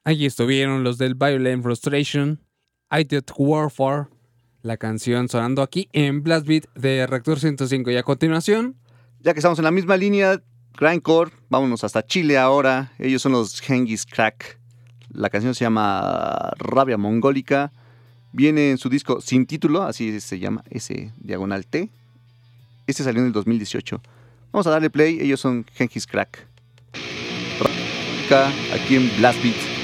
Ahí 0.05 0.27
estuvieron 0.27 0.85
los 0.85 0.99
del 0.99 1.15
Violent 1.15 1.63
Frustration, 1.63 2.41
Idiot 2.91 3.33
Warfare, 3.37 4.07
la 4.63 4.77
canción 4.77 5.29
sonando 5.29 5.63
aquí 5.63 5.89
en 5.93 6.23
Blast 6.23 6.47
Beat 6.47 6.65
de 6.75 7.07
Reactor 7.07 7.41
105. 7.41 7.91
Y 7.91 7.97
a 7.97 8.03
continuación, 8.03 8.77
Ya 9.21 9.33
que 9.33 9.41
estamos 9.41 9.59
en 9.59 9.65
la 9.65 9.71
misma 9.71 9.97
línea, 9.97 10.41
Grindcore, 10.79 11.33
vámonos 11.49 11.83
hasta 11.85 12.05
Chile 12.05 12.39
ahora. 12.39 12.93
Ellos 12.99 13.23
son 13.23 13.33
los 13.33 13.61
Genghis 13.61 14.07
Crack. 14.07 14.59
La 15.09 15.31
canción 15.31 15.55
se 15.55 15.65
llama 15.65 16.53
Rabia 16.59 16.99
Mongólica. 16.99 17.73
Viene 18.33 18.71
en 18.71 18.79
su 18.79 18.89
disco 18.89 19.21
sin 19.21 19.47
título, 19.47 19.83
así 19.83 20.21
se 20.21 20.39
llama, 20.39 20.63
ese 20.71 21.13
diagonal 21.19 21.67
T. 21.67 21.91
Este 22.87 23.03
salió 23.03 23.21
en 23.21 23.29
el 23.29 23.33
2018. 23.33 24.01
Vamos 24.53 24.67
a 24.67 24.71
darle 24.71 24.91
play, 24.91 25.19
ellos 25.21 25.41
son 25.41 25.65
Genghis 25.75 26.07
Crack. 26.07 26.47
Mongólica, 28.27 28.53
aquí 28.75 28.97
en 28.97 29.17
Blast 29.17 29.43
Beat. 29.43 29.76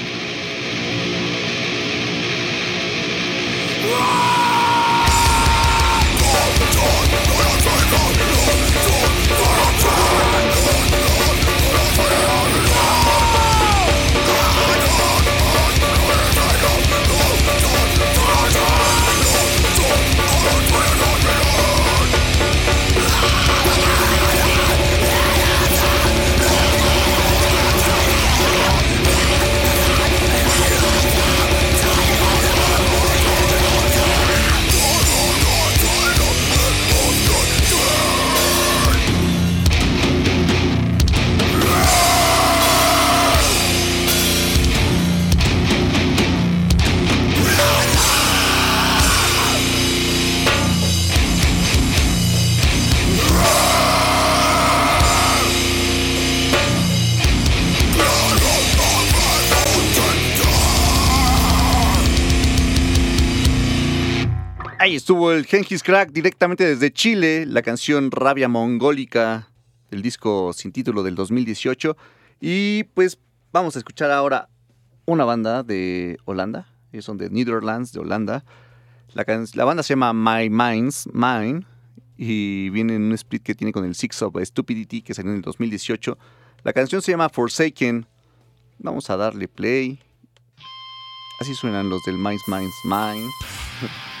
Ahí 64.83 64.97
estuvo 64.97 65.31
el 65.31 65.45
Genghis 65.45 65.81
Crack 65.81 66.11
directamente 66.11 66.65
desde 66.65 66.91
Chile, 66.91 67.45
la 67.45 67.61
canción 67.61 68.11
Rabia 68.11 68.49
Mongólica, 68.49 69.47
el 69.91 70.01
disco 70.01 70.51
sin 70.51 70.73
título 70.73 71.03
del 71.03 71.15
2018. 71.15 71.95
Y 72.41 72.83
pues 72.93 73.17
vamos 73.53 73.77
a 73.77 73.79
escuchar 73.79 74.11
ahora 74.11 74.49
una 75.05 75.23
banda 75.23 75.63
de 75.63 76.17
Holanda, 76.25 76.67
ellos 76.91 77.05
son 77.05 77.17
de 77.17 77.29
Netherlands, 77.29 77.93
de 77.93 78.01
Holanda. 78.01 78.43
La, 79.13 79.23
la 79.53 79.63
banda 79.63 79.83
se 79.83 79.93
llama 79.93 80.11
My 80.11 80.49
Minds 80.49 81.07
Mine 81.13 81.65
y 82.17 82.67
viene 82.71 82.95
en 82.95 83.03
un 83.03 83.13
split 83.13 83.41
que 83.41 83.55
tiene 83.55 83.71
con 83.71 83.85
el 83.85 83.95
Six 83.95 84.21
of 84.23 84.35
Stupidity 84.43 85.01
que 85.01 85.13
salió 85.13 85.31
en 85.31 85.37
el 85.37 85.43
2018. 85.43 86.17
La 86.63 86.73
canción 86.73 87.01
se 87.01 87.13
llama 87.13 87.29
Forsaken. 87.29 88.05
Vamos 88.79 89.09
a 89.09 89.15
darle 89.15 89.47
play. 89.47 90.01
Así 91.39 91.55
suenan 91.55 91.89
los 91.89 92.03
del 92.03 92.17
Minds 92.17 92.43
Minds 92.49 92.75
Mine. 92.83 93.29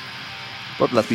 Por 0.77 0.93
las. 0.93 1.05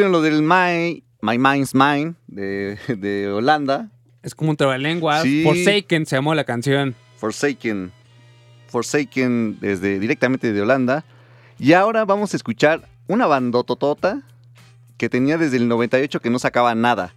Estuvieron 0.00 0.12
los 0.12 0.22
del 0.22 0.42
My, 0.42 1.04
My 1.20 1.38
Mind's 1.38 1.74
Mine 1.74 2.14
de, 2.26 2.78
de 2.96 3.28
Holanda. 3.28 3.90
Es 4.22 4.34
como 4.34 4.50
un 4.50 4.56
trabalenguas. 4.56 5.22
Sí. 5.22 5.42
Forsaken 5.44 6.06
se 6.06 6.16
llamó 6.16 6.34
la 6.34 6.44
canción. 6.44 6.94
Forsaken. 7.16 7.92
Forsaken 8.68 9.58
desde 9.60 9.98
directamente 9.98 10.52
de 10.52 10.62
Holanda. 10.62 11.04
Y 11.58 11.74
ahora 11.74 12.04
vamos 12.06 12.32
a 12.32 12.36
escuchar 12.36 12.88
una 13.08 13.26
bandototota 13.26 14.22
que 14.96 15.10
tenía 15.10 15.36
desde 15.36 15.58
el 15.58 15.68
98 15.68 16.20
que 16.20 16.30
no 16.30 16.38
sacaba 16.38 16.74
nada. 16.74 17.14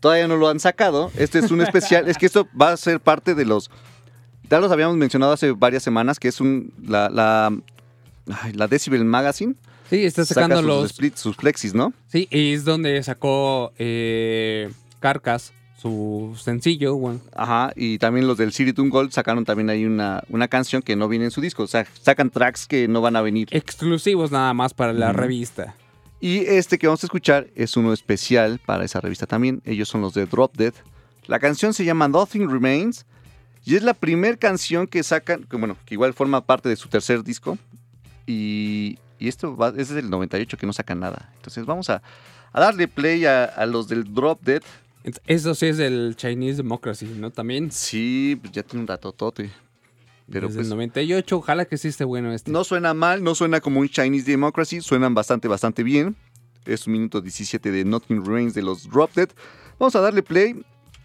Todavía 0.00 0.28
no 0.28 0.36
lo 0.36 0.48
han 0.48 0.60
sacado. 0.60 1.10
Este 1.16 1.40
es 1.40 1.50
un 1.50 1.60
especial. 1.60 2.08
es 2.08 2.16
que 2.16 2.26
esto 2.26 2.48
va 2.58 2.72
a 2.72 2.76
ser 2.78 3.00
parte 3.00 3.34
de 3.34 3.44
los. 3.44 3.70
Ya 4.48 4.60
los 4.60 4.72
habíamos 4.72 4.96
mencionado 4.96 5.32
hace 5.32 5.50
varias 5.52 5.82
semanas, 5.82 6.18
que 6.18 6.28
es 6.28 6.40
un. 6.40 6.72
La, 6.82 7.10
la, 7.10 7.54
la 8.54 8.66
Decibel 8.66 9.04
Magazine. 9.04 9.56
Sí, 9.90 10.04
está 10.04 10.24
saca 10.24 10.42
sacando 10.42 10.58
sus 10.58 10.66
los. 10.66 10.90
splits, 10.90 11.20
sus 11.20 11.36
flexis, 11.36 11.74
¿no? 11.74 11.92
Sí, 12.08 12.28
y 12.30 12.52
es 12.52 12.64
donde 12.64 13.02
sacó 13.02 13.72
eh, 13.78 14.70
Carcas, 15.00 15.52
su 15.80 16.36
sencillo. 16.42 16.96
bueno. 16.96 17.20
Ajá, 17.34 17.72
y 17.74 17.98
también 17.98 18.26
los 18.26 18.36
del 18.36 18.52
City 18.52 18.72
Tune 18.72 18.90
Gold 18.90 19.12
sacaron 19.12 19.44
también 19.44 19.70
ahí 19.70 19.84
una, 19.84 20.22
una 20.28 20.48
canción 20.48 20.82
que 20.82 20.96
no 20.96 21.08
viene 21.08 21.26
en 21.26 21.30
su 21.30 21.40
disco. 21.40 21.62
O 21.62 21.66
sea, 21.66 21.86
sacan 22.02 22.30
tracks 22.30 22.66
que 22.66 22.88
no 22.88 23.00
van 23.00 23.16
a 23.16 23.22
venir. 23.22 23.48
Exclusivos 23.50 24.30
nada 24.30 24.52
más 24.54 24.74
para 24.74 24.92
la 24.92 25.12
revista. 25.12 25.74
Y 26.20 26.38
este 26.40 26.78
que 26.78 26.88
vamos 26.88 27.04
a 27.04 27.06
escuchar 27.06 27.46
es 27.54 27.76
uno 27.76 27.92
especial 27.92 28.60
para 28.64 28.84
esa 28.84 29.00
revista 29.00 29.26
también. 29.26 29.62
Ellos 29.64 29.88
son 29.88 30.00
los 30.00 30.14
de 30.14 30.26
Drop 30.26 30.54
Dead. 30.56 30.74
La 31.26 31.38
canción 31.38 31.72
se 31.72 31.84
llama 31.84 32.08
Nothing 32.08 32.50
Remains. 32.50 33.06
Y 33.64 33.76
es 33.76 33.82
la 33.82 33.94
primera 33.94 34.36
canción 34.36 34.86
que 34.86 35.02
sacan, 35.02 35.44
que 35.44 35.56
bueno, 35.56 35.76
que 35.84 35.94
igual 35.94 36.14
forma 36.14 36.44
parte 36.44 36.68
de 36.68 36.76
su 36.76 36.88
tercer 36.88 37.22
disco. 37.22 37.56
Y, 38.26 38.98
y 39.18 39.28
esto 39.28 39.56
va, 39.56 39.68
es 39.68 39.88
desde 39.88 40.00
el 40.00 40.10
98 40.10 40.56
que 40.56 40.66
no 40.66 40.72
sacan 40.72 41.00
nada. 41.00 41.32
Entonces 41.36 41.66
vamos 41.66 41.90
a, 41.90 42.02
a 42.52 42.60
darle 42.60 42.88
play 42.88 43.24
a, 43.24 43.44
a 43.44 43.66
los 43.66 43.88
del 43.88 44.12
Drop 44.12 44.42
Dead. 44.42 44.62
Eso 45.26 45.54
sí 45.54 45.66
es 45.66 45.76
del 45.78 46.14
Chinese 46.16 46.58
Democracy, 46.58 47.06
¿no? 47.06 47.30
También. 47.30 47.70
Sí, 47.70 48.38
pues 48.40 48.52
ya 48.52 48.62
tiene 48.62 48.82
un 48.82 48.86
ratotote. 48.86 49.50
Pero 50.30 50.48
Desde 50.48 50.58
pues 50.58 50.66
el 50.66 50.70
98, 50.74 51.36
ojalá 51.38 51.64
que 51.64 51.78
sí 51.78 51.88
esté 51.88 52.04
bueno 52.04 52.32
este. 52.32 52.50
No 52.50 52.64
suena 52.64 52.92
mal, 52.92 53.22
no 53.22 53.34
suena 53.34 53.60
como 53.60 53.80
un 53.80 53.88
Chinese 53.88 54.30
Democracy, 54.30 54.80
suenan 54.82 55.14
bastante, 55.14 55.48
bastante 55.48 55.82
bien. 55.82 56.16
Es 56.66 56.86
un 56.86 56.92
minuto 56.92 57.22
17 57.22 57.70
de 57.70 57.84
Nothing 57.84 58.24
Remains 58.24 58.52
de 58.52 58.62
los 58.62 58.90
Drop 58.90 59.14
Dead. 59.14 59.30
Vamos 59.78 59.96
a 59.96 60.00
darle 60.00 60.22
play, 60.22 60.62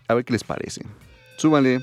a 0.07 0.13
ver 0.13 0.25
qué 0.25 0.33
les 0.33 0.43
parece. 0.43 0.81
Súbanle. 1.37 1.79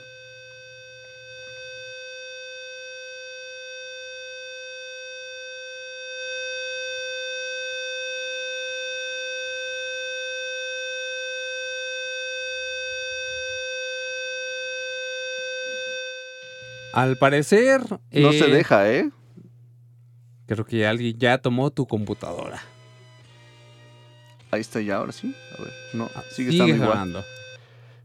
Al 16.92 17.16
parecer. 17.16 17.82
No 17.90 17.98
eh, 18.30 18.38
se 18.38 18.48
deja, 18.48 18.90
¿eh? 18.90 19.10
Creo 20.46 20.64
que 20.64 20.86
alguien 20.86 21.16
ya 21.18 21.38
tomó 21.38 21.70
tu 21.70 21.86
computadora. 21.86 22.60
Ahí 24.50 24.60
está 24.60 24.80
ya, 24.80 24.96
ahora 24.96 25.12
sí. 25.12 25.34
A 25.58 25.62
ver, 25.62 25.72
no, 25.94 26.10
Ah, 26.14 26.22
sigue 26.32 26.50
estando 26.50 26.74
igual. 26.74 27.24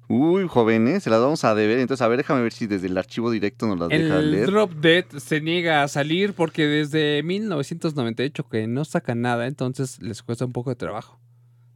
Uy, 0.08 0.48
jóvenes, 0.48 1.02
se 1.02 1.10
las 1.10 1.20
vamos 1.20 1.44
a 1.44 1.56
deber. 1.56 1.80
Entonces, 1.80 2.04
a 2.04 2.08
ver, 2.08 2.18
déjame 2.18 2.44
ver 2.44 2.54
si 2.54 2.68
desde 2.68 2.86
el 2.88 2.98
archivo 2.98 3.32
directo 3.32 3.66
nos 3.66 3.80
las 3.80 3.90
deja 3.90 4.20
El 4.20 4.32
leer. 4.32 4.52
Drop 4.52 4.72
Dead 4.74 5.06
se 5.18 5.42
niega 5.42 5.82
a 5.82 5.88
salir 5.88 6.34
porque 6.34 6.68
desde 6.68 7.24
1998 7.24 8.48
que 8.48 8.68
no 8.68 8.86
sacan 8.86 9.22
nada, 9.22 9.48
entonces 9.48 10.00
les 10.02 10.22
cuesta 10.22 10.46
un 10.46 10.52
poco 10.54 10.70
de 10.70 10.76
trabajo. 10.76 11.20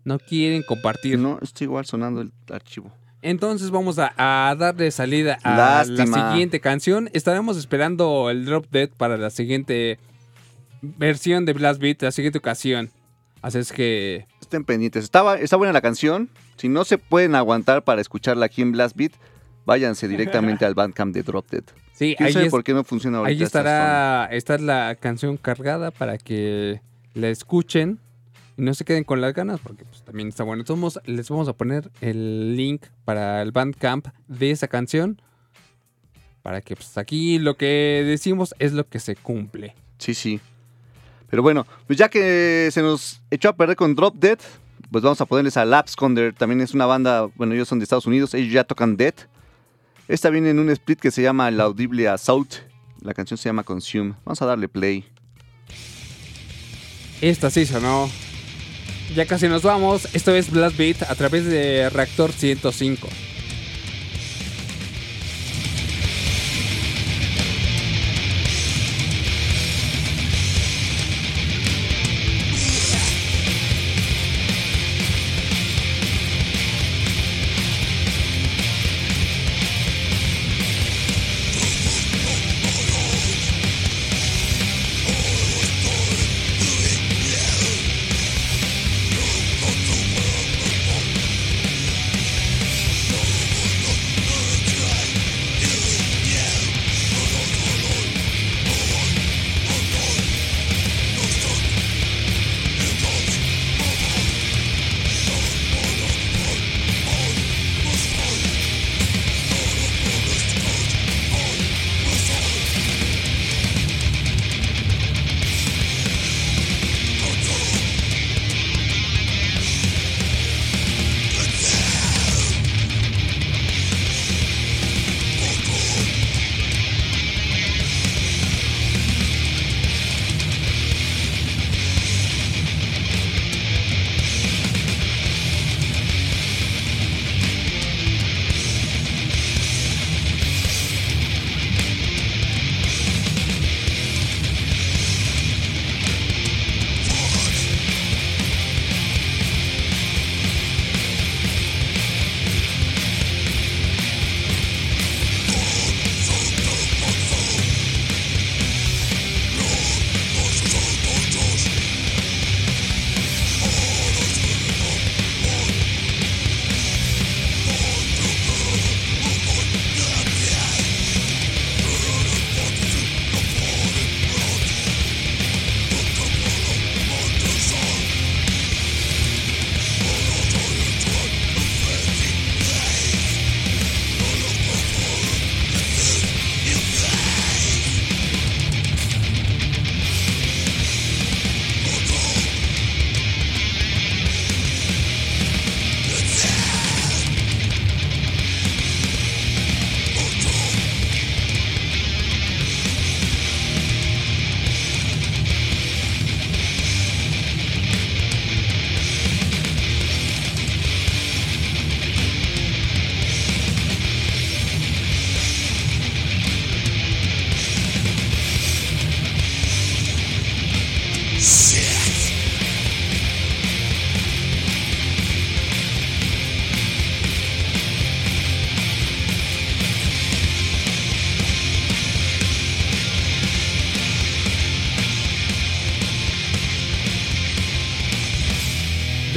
No 0.03 0.19
quieren 0.19 0.61
compartir. 0.61 1.17
No, 1.17 1.39
está 1.41 1.63
igual 1.63 1.85
sonando 1.85 2.21
el 2.21 2.31
archivo. 2.51 2.93
Entonces 3.21 3.69
vamos 3.71 3.99
a, 3.99 4.13
a 4.17 4.55
darle 4.55 4.91
salida 4.91 5.37
a 5.43 5.55
Lástima. 5.57 6.17
la 6.17 6.31
siguiente 6.31 6.59
canción. 6.61 7.09
Estaremos 7.13 7.57
esperando 7.57 8.29
el 8.29 8.45
Drop 8.45 8.65
Dead 8.71 8.89
para 8.89 9.17
la 9.17 9.29
siguiente 9.29 9.99
versión 10.81 11.45
de 11.45 11.53
Blast 11.53 11.81
Beat, 11.81 12.01
la 12.01 12.11
siguiente 12.11 12.37
ocasión. 12.39 12.89
Así 13.41 13.57
es 13.57 13.71
que 13.71 14.25
Estén 14.41 14.63
pendientes. 14.65 15.03
Estaba, 15.03 15.37
está 15.37 15.55
buena 15.57 15.73
la 15.73 15.81
canción. 15.81 16.29
Si 16.57 16.69
no 16.69 16.83
se 16.85 16.97
pueden 16.97 17.35
aguantar 17.35 17.83
para 17.83 18.01
escucharla 18.01 18.45
aquí 18.45 18.61
en 18.61 18.71
Blast 18.71 18.95
Beat, 18.95 19.11
váyanse 19.65 20.07
directamente 20.07 20.65
al 20.65 20.73
Bandcamp 20.73 21.13
de 21.13 21.23
Drop 21.23 21.49
Dead. 21.49 21.63
sí, 21.93 22.15
¿Quién 22.17 22.35
ahí, 22.37 22.45
es- 22.45 22.51
por 22.51 22.63
qué 22.63 22.73
no 22.73 22.83
funciona 22.83 23.19
ahorita? 23.19 23.37
ahí 23.37 23.43
esta 23.43 23.59
estará 23.59 24.25
está 24.31 24.57
la 24.57 24.95
canción 24.99 25.37
cargada 25.37 25.91
para 25.91 26.17
que 26.17 26.81
la 27.13 27.27
escuchen 27.29 27.99
y 28.59 28.61
no 28.61 28.73
se 28.73 28.83
queden 28.83 29.05
con 29.05 29.21
las 29.21 29.33
ganas 29.33 29.59
porque 29.61 29.85
pues, 29.85 30.03
también 30.03 30.27
está 30.27 30.43
bueno. 30.43 30.61
Entonces 30.61 31.01
les 31.05 31.29
vamos 31.29 31.47
a 31.47 31.53
poner 31.53 31.89
el 32.01 32.57
link 32.57 32.85
para 33.05 33.41
el 33.41 33.51
Bandcamp 33.51 34.07
de 34.27 34.51
esa 34.51 34.67
canción 34.67 35.21
para 36.41 36.61
que 36.61 36.75
pues 36.75 36.97
aquí 36.97 37.39
lo 37.39 37.55
que 37.55 38.03
decimos 38.05 38.53
es 38.59 38.73
lo 38.73 38.87
que 38.87 38.99
se 38.99 39.15
cumple. 39.15 39.75
Sí, 39.97 40.13
sí. 40.13 40.39
Pero 41.29 41.41
bueno, 41.41 41.65
pues 41.87 41.97
ya 41.97 42.09
que 42.09 42.69
se 42.71 42.81
nos 42.81 43.21
echó 43.29 43.49
a 43.49 43.55
perder 43.55 43.75
con 43.75 43.95
Drop 43.95 44.15
Dead, 44.15 44.39
pues 44.91 45.03
vamos 45.03 45.21
a 45.21 45.25
ponerles 45.25 45.57
a 45.57 45.65
Lapsconder. 45.65 46.33
También 46.33 46.59
es 46.61 46.73
una 46.73 46.85
banda, 46.85 47.29
bueno, 47.35 47.53
ellos 47.53 47.67
son 47.67 47.79
de 47.79 47.83
Estados 47.83 48.07
Unidos, 48.07 48.33
ellos 48.33 48.51
ya 48.51 48.63
tocan 48.63 48.97
Dead. 48.97 49.13
Esta 50.07 50.29
viene 50.29 50.49
en 50.49 50.59
un 50.59 50.69
split 50.71 50.99
que 50.99 51.11
se 51.11 51.21
llama 51.21 51.47
El 51.47 51.61
Audible 51.61 52.07
Assault. 52.09 52.55
La 53.01 53.13
canción 53.13 53.37
se 53.37 53.47
llama 53.47 53.63
Consume. 53.63 54.15
Vamos 54.25 54.41
a 54.41 54.45
darle 54.45 54.67
play. 54.67 55.05
Esta 57.21 57.49
sí 57.49 57.65
sonó. 57.65 58.09
Ya 59.15 59.25
casi 59.25 59.47
nos 59.47 59.63
vamos. 59.63 60.07
Esto 60.13 60.35
es 60.35 60.51
Blast 60.51 60.77
Beat 60.77 61.03
a 61.03 61.15
través 61.15 61.45
de 61.45 61.89
Reactor 61.89 62.31
105. 62.31 63.07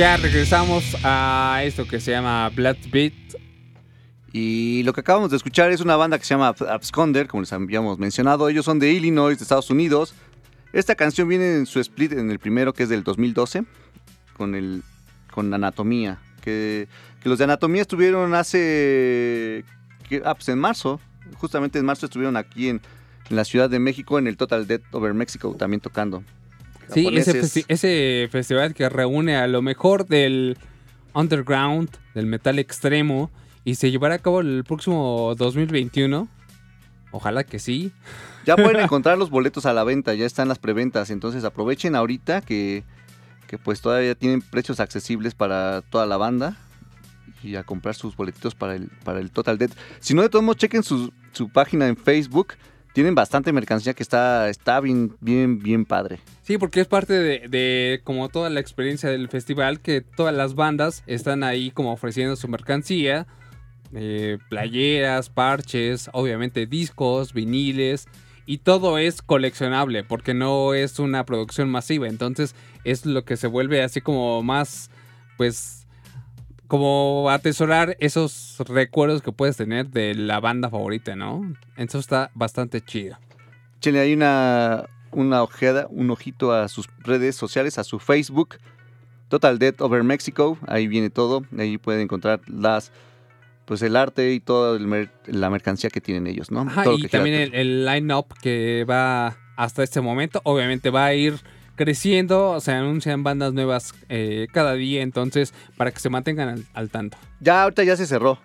Ya 0.02 0.16
regresamos 0.16 0.96
a 1.04 1.60
esto 1.62 1.86
que 1.86 2.00
se 2.00 2.10
llama 2.10 2.48
Blood 2.48 2.90
Beat. 2.90 3.12
Y 4.32 4.82
lo 4.82 4.92
que 4.92 5.00
acabamos 5.00 5.30
de 5.30 5.36
escuchar 5.36 5.70
es 5.70 5.80
una 5.80 5.94
banda 5.94 6.18
que 6.18 6.24
se 6.24 6.34
llama 6.34 6.48
Absconder, 6.48 7.28
como 7.28 7.42
les 7.42 7.52
habíamos 7.52 8.00
mencionado. 8.00 8.48
Ellos 8.48 8.64
son 8.64 8.80
de 8.80 8.90
Illinois, 8.90 9.38
de 9.38 9.44
Estados 9.44 9.70
Unidos. 9.70 10.12
Esta 10.72 10.96
canción 10.96 11.28
viene 11.28 11.54
en 11.54 11.66
su 11.66 11.78
split 11.78 12.14
en 12.14 12.32
el 12.32 12.40
primero, 12.40 12.72
que 12.72 12.82
es 12.82 12.88
del 12.88 13.04
2012, 13.04 13.62
con, 14.36 14.56
el, 14.56 14.82
con 15.30 15.54
Anatomía. 15.54 16.18
Que, 16.40 16.88
los 17.22 17.38
de 17.38 17.44
Anatomía 17.44 17.82
estuvieron 17.82 18.34
hace... 18.34 19.64
que- 20.08 20.22
ah, 20.24 20.34
pues 20.34 20.48
en 20.48 20.58
marzo. 20.58 21.00
Justamente 21.36 21.78
en 21.78 21.84
marzo 21.84 22.06
estuvieron 22.06 22.36
aquí 22.36 22.70
en, 22.70 22.80
la 23.28 23.44
Ciudad 23.44 23.70
de 23.70 23.78
México, 23.78 24.18
en 24.18 24.26
el 24.26 24.36
Total 24.36 24.66
Dead 24.66 24.80
Over 24.90 25.14
Mexico, 25.14 25.54
también 25.56 25.80
tocando. 25.80 26.24
Sí, 26.92 27.08
ese, 27.12 27.32
Japoneses. 27.32 27.56
festi- 27.56 27.64
ese 27.68 28.28
festival 28.30 28.74
que 28.74 28.88
reúne 28.88 29.36
a 29.36 29.46
lo 29.46 29.62
mejor 29.62 30.06
del 30.06 30.56
underground, 31.14 31.88
del 32.14 32.26
metal 32.26 32.58
extremo, 32.58 33.30
y 33.64 33.76
se 33.76 33.90
llevará 33.90 34.16
a 34.16 34.18
cabo 34.18 34.40
el 34.40 34.64
próximo 34.64 35.34
2021. 35.36 36.28
Ojalá 37.10 37.44
que 37.44 37.58
sí. 37.58 37.92
Ya 38.46 38.56
pueden 38.56 38.80
encontrar 38.84 39.18
los 39.18 39.30
boletos 39.30 39.66
a 39.66 39.72
la 39.72 39.84
venta, 39.84 40.14
ya 40.14 40.26
están 40.26 40.48
las 40.48 40.58
preventas, 40.58 41.10
entonces 41.10 41.44
aprovechen 41.44 41.94
ahorita 41.94 42.40
que, 42.40 42.84
que 43.46 43.58
pues 43.58 43.80
todavía 43.80 44.14
tienen 44.14 44.40
precios 44.42 44.80
accesibles 44.80 45.34
para 45.34 45.82
toda 45.82 46.06
la 46.06 46.16
banda 46.16 46.56
y 47.42 47.56
a 47.56 47.64
comprar 47.64 47.94
sus 47.94 48.16
boletitos 48.16 48.54
para 48.54 48.74
el, 48.74 48.88
para 49.04 49.20
el 49.20 49.30
Total 49.30 49.58
Dead. 49.58 49.70
Si 50.00 50.14
no, 50.14 50.22
de 50.22 50.28
todos 50.28 50.44
modos, 50.44 50.56
chequen 50.58 50.82
su, 50.82 51.12
su 51.32 51.48
página 51.50 51.86
en 51.88 51.96
Facebook, 51.96 52.54
tienen 52.92 53.14
bastante 53.14 53.52
mercancía 53.52 53.94
que 53.94 54.02
está, 54.02 54.48
está 54.48 54.80
bien, 54.80 55.16
bien, 55.20 55.58
bien 55.58 55.84
padre. 55.84 56.20
Sí, 56.42 56.58
porque 56.58 56.80
es 56.80 56.86
parte 56.86 57.14
de, 57.48 58.00
como 58.04 58.28
toda 58.28 58.50
la 58.50 58.60
experiencia 58.60 59.08
del 59.08 59.28
festival, 59.28 59.80
que 59.80 60.00
todas 60.00 60.34
las 60.34 60.54
bandas 60.54 61.02
están 61.06 61.42
ahí 61.42 61.70
como 61.70 61.92
ofreciendo 61.92 62.36
su 62.36 62.48
mercancía, 62.48 63.26
eh, 63.94 64.38
playeras, 64.48 65.30
parches, 65.30 66.10
obviamente 66.12 66.66
discos, 66.66 67.32
viniles, 67.32 68.06
y 68.44 68.58
todo 68.58 68.98
es 68.98 69.22
coleccionable, 69.22 70.04
porque 70.04 70.34
no 70.34 70.74
es 70.74 70.98
una 70.98 71.24
producción 71.24 71.70
masiva, 71.70 72.08
entonces 72.08 72.54
es 72.84 73.06
lo 73.06 73.24
que 73.24 73.36
se 73.36 73.46
vuelve 73.46 73.82
así 73.82 74.00
como 74.00 74.42
más, 74.42 74.90
pues, 75.36 75.81
como 76.72 77.28
atesorar 77.28 77.98
esos 78.00 78.56
recuerdos 78.66 79.20
que 79.20 79.30
puedes 79.30 79.58
tener 79.58 79.88
de 79.88 80.14
la 80.14 80.40
banda 80.40 80.70
favorita, 80.70 81.14
¿no? 81.14 81.54
Eso 81.76 81.98
está 81.98 82.30
bastante 82.32 82.80
chido. 82.80 83.18
Échenle 83.76 84.00
ahí 84.00 84.14
una, 84.14 84.86
una 85.10 85.42
ojeada, 85.42 85.86
un 85.90 86.10
ojito 86.10 86.50
a 86.50 86.68
sus 86.68 86.88
redes 87.00 87.36
sociales, 87.36 87.76
a 87.76 87.84
su 87.84 87.98
Facebook, 87.98 88.56
Total 89.28 89.58
Dead 89.58 89.74
Over 89.80 90.02
Mexico, 90.02 90.56
ahí 90.66 90.86
viene 90.88 91.10
todo, 91.10 91.44
ahí 91.58 91.76
pueden 91.76 92.00
encontrar 92.00 92.40
las 92.48 92.90
pues 93.66 93.82
el 93.82 93.94
arte 93.94 94.32
y 94.32 94.40
toda 94.40 94.78
mer- 94.78 95.10
la 95.26 95.50
mercancía 95.50 95.90
que 95.90 96.00
tienen 96.00 96.26
ellos, 96.26 96.50
¿no? 96.50 96.62
Ajá, 96.62 96.84
Todo 96.84 96.96
y 96.96 97.06
también 97.08 97.36
el, 97.36 97.54
el 97.54 97.84
line-up 97.84 98.28
que 98.40 98.86
va 98.88 99.36
hasta 99.56 99.82
este 99.82 100.00
momento, 100.00 100.40
obviamente 100.44 100.88
va 100.88 101.04
a 101.04 101.12
ir 101.12 101.34
creciendo, 101.76 102.60
se 102.60 102.72
anuncian 102.72 103.22
bandas 103.22 103.52
nuevas 103.52 103.94
eh, 104.08 104.46
cada 104.52 104.74
día, 104.74 105.02
entonces 105.02 105.52
para 105.76 105.90
que 105.90 106.00
se 106.00 106.10
mantengan 106.10 106.48
al, 106.48 106.64
al 106.74 106.90
tanto. 106.90 107.16
Ya 107.40 107.62
ahorita 107.62 107.84
ya 107.84 107.96
se 107.96 108.06
cerró. 108.06 108.38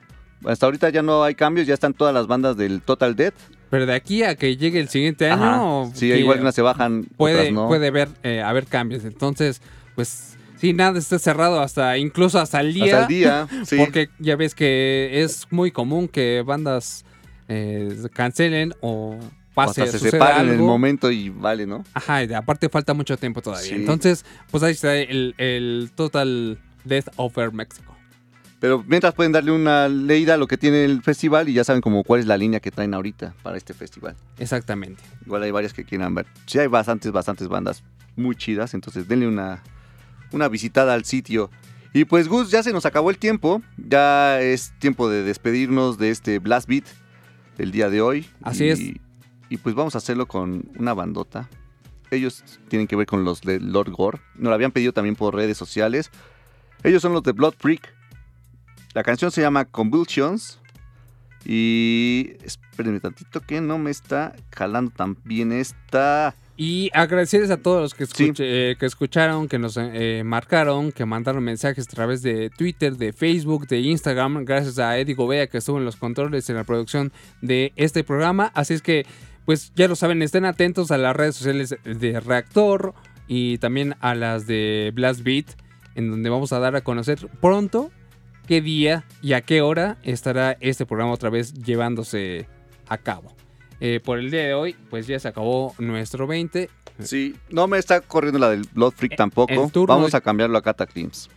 Hasta 0.45 0.66
ahorita 0.68 0.90
ya 0.90 1.02
no 1.02 1.24
hay 1.24 1.36
cambios, 1.36 1.68
ya 1.68 1.74
están 1.74 1.94
todas 1.94 2.14
las 2.14 2.28
bandas 2.28 2.58
del 2.58 2.82
Total 2.82 3.16
Dead. 3.16 3.34
Pero 3.70 3.86
de 3.86 3.94
aquí 3.95 4.24
a 4.24 4.36
que 4.36 4.56
llegue 4.56 4.80
el 4.80 4.88
siguiente 4.88 5.30
Ajá. 5.30 5.56
año, 5.56 5.91
Sí, 5.94 6.10
que 6.10 6.20
igual 6.20 6.40
unas 6.40 6.56
se 6.56 6.62
bajan, 6.62 7.06
puede, 7.18 7.36
otras 7.36 7.54
no. 7.54 7.68
puede 7.68 7.88
haber, 7.88 8.10
eh, 8.24 8.41
haber 8.41 8.66
cambios. 8.66 9.04
Entonces, 9.04 9.62
pues 9.95 10.38
sí, 10.58 10.74
nada 10.74 10.98
está 10.99 11.20
cerrado 11.20 11.60
hasta 11.60 11.98
incluso 11.98 12.40
hasta 12.40 12.62
el 12.62 12.74
día. 12.74 12.86
Hasta 12.86 13.02
el 13.02 13.08
día, 13.08 13.48
sí. 13.66 13.78
Porque 13.78 14.10
ya 14.20 14.36
ves 14.36 14.56
que 14.56 15.22
es 15.24 15.48
muy 15.49 15.72
común 15.72 16.08
que 16.08 16.44
bandas 16.45 17.04
eh, 17.49 17.94
cancelen 18.14 18.74
O 18.82 19.18
pase, 19.65 19.81
hasta 19.84 19.97
se 19.99 20.11
separan 20.11 20.47
en 20.47 20.53
el 20.53 20.59
momento 20.59 21.11
y 21.11 21.29
vale, 21.29 21.65
¿no? 21.65 21.84
Ajá, 21.93 22.23
y 22.23 22.34
aparte 22.34 22.69
falta 22.69 22.93
mucho 22.93 23.17
tiempo 23.17 23.41
todavía. 23.41 23.67
Sí. 23.69 23.75
Entonces, 23.75 24.23
pues 24.51 24.63
ahí 24.63 24.71
está 24.73 24.95
el, 24.95 25.34
el 25.38 25.91
Total 25.95 26.57
Death 26.85 27.07
Over 27.17 27.51
Mexico. 27.51 27.95
Pero 28.59 28.84
mientras 28.88 29.13
pueden 29.13 29.31
darle 29.31 29.51
una 29.51 29.88
leída 29.88 30.34
a 30.34 30.38
lo 30.38 30.47
que 30.47 30.57
tiene 30.57 30.84
el 30.84 31.03
festival 31.03 31.47
y 31.47 31.53
ya 31.53 31.63
saben 31.63 31.81
como 31.81 32.03
cuál 32.03 32.21
es 32.21 32.25
la 32.25 32.38
línea 32.38 32.59
que 32.59 32.71
traen 32.71 32.93
ahorita 32.95 33.35
para 33.43 33.55
este 33.55 33.73
festival. 33.75 34.15
Exactamente. 34.39 35.03
Igual 35.25 35.43
hay 35.43 35.51
varias 35.51 35.73
que 35.73 35.84
quieran 35.84 36.15
ver. 36.15 36.25
Sí 36.47 36.57
hay 36.57 36.65
bastantes, 36.67 37.11
bastantes 37.11 37.47
bandas 37.47 37.84
muy 38.15 38.35
chidas, 38.35 38.73
entonces 38.73 39.07
denle 39.07 39.27
una, 39.27 39.61
una 40.31 40.47
visitada 40.47 40.95
al 40.95 41.05
sitio. 41.05 41.51
Y 41.93 42.05
pues 42.05 42.27
Gus, 42.27 42.49
ya 42.49 42.63
se 42.63 42.73
nos 42.73 42.85
acabó 42.88 43.11
el 43.11 43.19
tiempo, 43.19 43.61
ya 43.77 44.41
es 44.41 44.73
tiempo 44.79 45.07
de 45.07 45.21
despedirnos 45.23 45.97
de 45.99 46.09
este 46.09 46.39
Blast 46.39 46.67
Beat 46.67 46.85
del 47.59 47.71
día 47.71 47.89
de 47.91 48.01
hoy. 48.01 48.27
Así 48.41 48.65
Y- 48.65 48.69
es. 48.69 48.79
Y 49.49 49.57
pues 49.57 49.76
vamos 49.76 49.95
a 49.95 49.99
hacerlo 49.99 50.28
con 50.28 50.69
una 50.78 50.94
bandota. 50.94 51.49
Ellos 52.11 52.44
tienen 52.69 52.88
que 52.88 52.95
ver 52.95 53.06
con 53.06 53.24
los 53.26 53.41
de 53.41 53.60
Lord 53.60 53.91
Gore. 53.91 54.19
Nos 54.36 54.49
lo 54.49 54.53
habían 54.53 54.72
pedido 54.72 54.94
también 54.94 55.15
por 55.15 55.36
redes 55.36 55.57
sociales. 55.57 56.10
Ellos 56.84 57.02
son 57.02 57.14
los 57.14 57.24
de 57.24 57.32
Blood 57.34 57.56
Freak. 57.57 57.94
La 58.94 59.03
canción 59.03 59.32
se 59.32 59.41
llama 59.41 59.65
Convulsions. 59.65 60.60
Y 61.45 62.32
espérenme 62.44 62.99
tantito 62.99 63.40
que 63.41 63.61
no 63.61 63.78
me 63.78 63.90
está 63.91 64.36
jalando 64.53 64.91
tan 64.91 65.18
bien 65.24 65.52
esta. 65.53 66.36
Y 66.57 66.90
agradecerles 66.94 67.52
a 67.52 67.57
todos 67.57 67.82
los 67.82 67.94
que, 67.94 68.06
Sí. 68.07 68.34
eh, 68.40 68.76
que 68.80 68.86
escucharon, 68.86 69.48
que 69.48 69.60
nos 69.60 69.78
eh, 69.78 70.24
marcaron, 70.26 70.91
que 70.91 71.06
mandaron 71.06 71.44
mensajes 71.44 71.88
a 71.88 71.91
través 71.91 72.22
de 72.22 72.49
Twitter, 72.49 72.98
de 72.98 73.14
Facebook, 73.14 73.68
de 73.68 73.80
Instagram. 73.80 74.44
Gracias 74.44 74.80
a 74.80 74.98
Eddie 74.98 75.14
Gobea 75.14 75.48
que 75.48 75.60
estuvo 75.60 75.78
en 75.78 75.86
los 75.86 75.95
controles 75.95 76.49
en 76.49 76.56
la 76.56 76.64
producción 76.64 77.14
de 77.41 77.72
este 77.76 78.03
programa. 78.03 78.52
Así 78.56 78.74
es 78.74 78.82
que, 78.82 79.06
pues 79.48 79.72
ya 79.76 79.88
lo 79.88 79.95
saben, 79.95 80.22
estén 80.22 80.45
atentos 80.45 80.91
a 80.91 80.98
las 80.99 81.15
redes 81.15 81.36
sociales 81.38 81.76
de 81.84 82.19
Reactor 82.19 82.94
y 83.28 83.57
también 83.57 83.95
a 84.02 84.14
las 84.14 84.45
de 84.45 84.91
Blast 84.94 85.22
Beat, 85.24 85.45
en 85.95 86.11
donde 86.11 86.30
vamos 86.30 86.53
a 86.53 86.60
dar 86.60 86.76
a 86.76 86.82
conocer 86.82 87.28
pronto 87.41 87.90
qué 88.45 88.61
día 88.61 89.06
y 89.24 89.34
a 89.34 89.41
qué 89.41 89.61
hora 89.61 89.98
estará 90.03 90.56
este 90.60 90.86
programa 90.86 91.14
otra 91.14 91.30
vez 91.32 91.53
llevándose 91.53 92.48
a 92.88 92.98
cabo. 92.99 93.34
Eh, 93.80 93.99
por 94.03 94.19
el 94.19 94.32
día 94.32 94.44
de 94.44 94.53
hoy, 94.53 94.76
pues 94.90 95.07
ya 95.07 95.18
se 95.19 95.28
acabó 95.28 95.74
nuestro 95.80 96.28
20. 96.28 96.69
Sí, 96.99 97.36
no 97.49 97.68
me 97.68 97.78
está 97.78 98.02
corriendo 98.02 98.40
la 98.40 98.49
del 98.49 98.68
Blood 98.74 98.94
Freak 98.98 99.15
tampoco. 99.15 99.53
el 99.53 99.72
turno- 99.72 99.95
Vamos 99.95 100.14
a 100.14 100.22
cambiarlo 100.22 100.57
a 100.57 100.61
Cataclysms. 100.61 101.30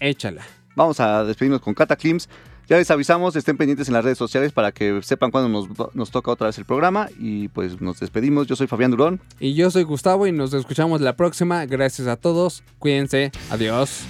Échala. 0.00 0.42
Vamos 0.74 1.00
a 1.00 1.24
despedirnos 1.24 1.60
con 1.62 1.74
Cataclysms. 1.74 2.28
Ya 2.68 2.76
les 2.76 2.90
avisamos, 2.90 3.36
estén 3.36 3.56
pendientes 3.56 3.86
en 3.88 3.94
las 3.94 4.04
redes 4.04 4.18
sociales 4.18 4.52
para 4.52 4.72
que 4.72 5.00
sepan 5.02 5.30
cuándo 5.30 5.48
nos, 5.48 5.94
nos 5.94 6.10
toca 6.10 6.32
otra 6.32 6.48
vez 6.48 6.58
el 6.58 6.64
programa. 6.64 7.08
Y 7.18 7.48
pues 7.48 7.80
nos 7.80 8.00
despedimos. 8.00 8.46
Yo 8.46 8.56
soy 8.56 8.66
Fabián 8.66 8.90
Durón. 8.90 9.20
Y 9.38 9.54
yo 9.54 9.70
soy 9.70 9.84
Gustavo 9.84 10.26
y 10.26 10.32
nos 10.32 10.52
escuchamos 10.52 11.00
la 11.00 11.14
próxima. 11.16 11.64
Gracias 11.66 12.08
a 12.08 12.16
todos. 12.16 12.64
Cuídense. 12.78 13.30
Adiós. 13.50 14.04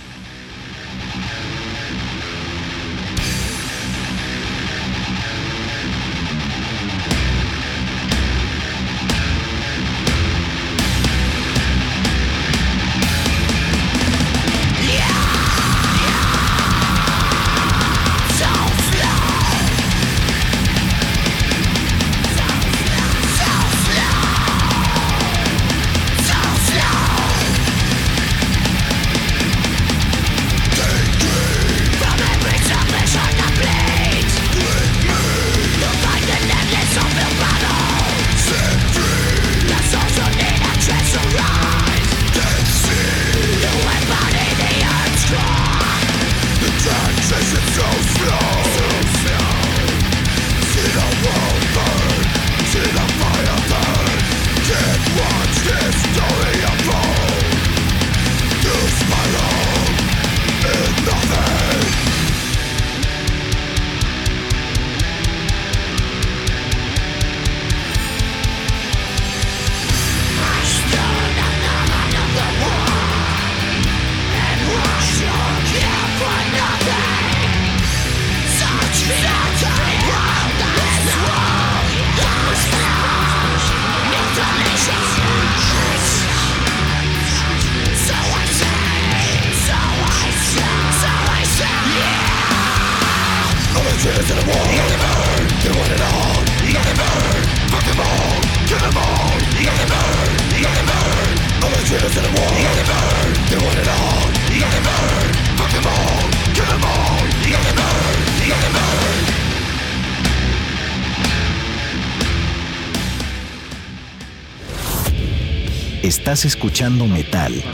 Estás 116.37 116.53
escuchando 116.53 117.07
metal 117.07 117.65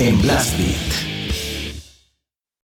en 0.00 0.20
Blast 0.20 0.58
Beat. 0.58 0.85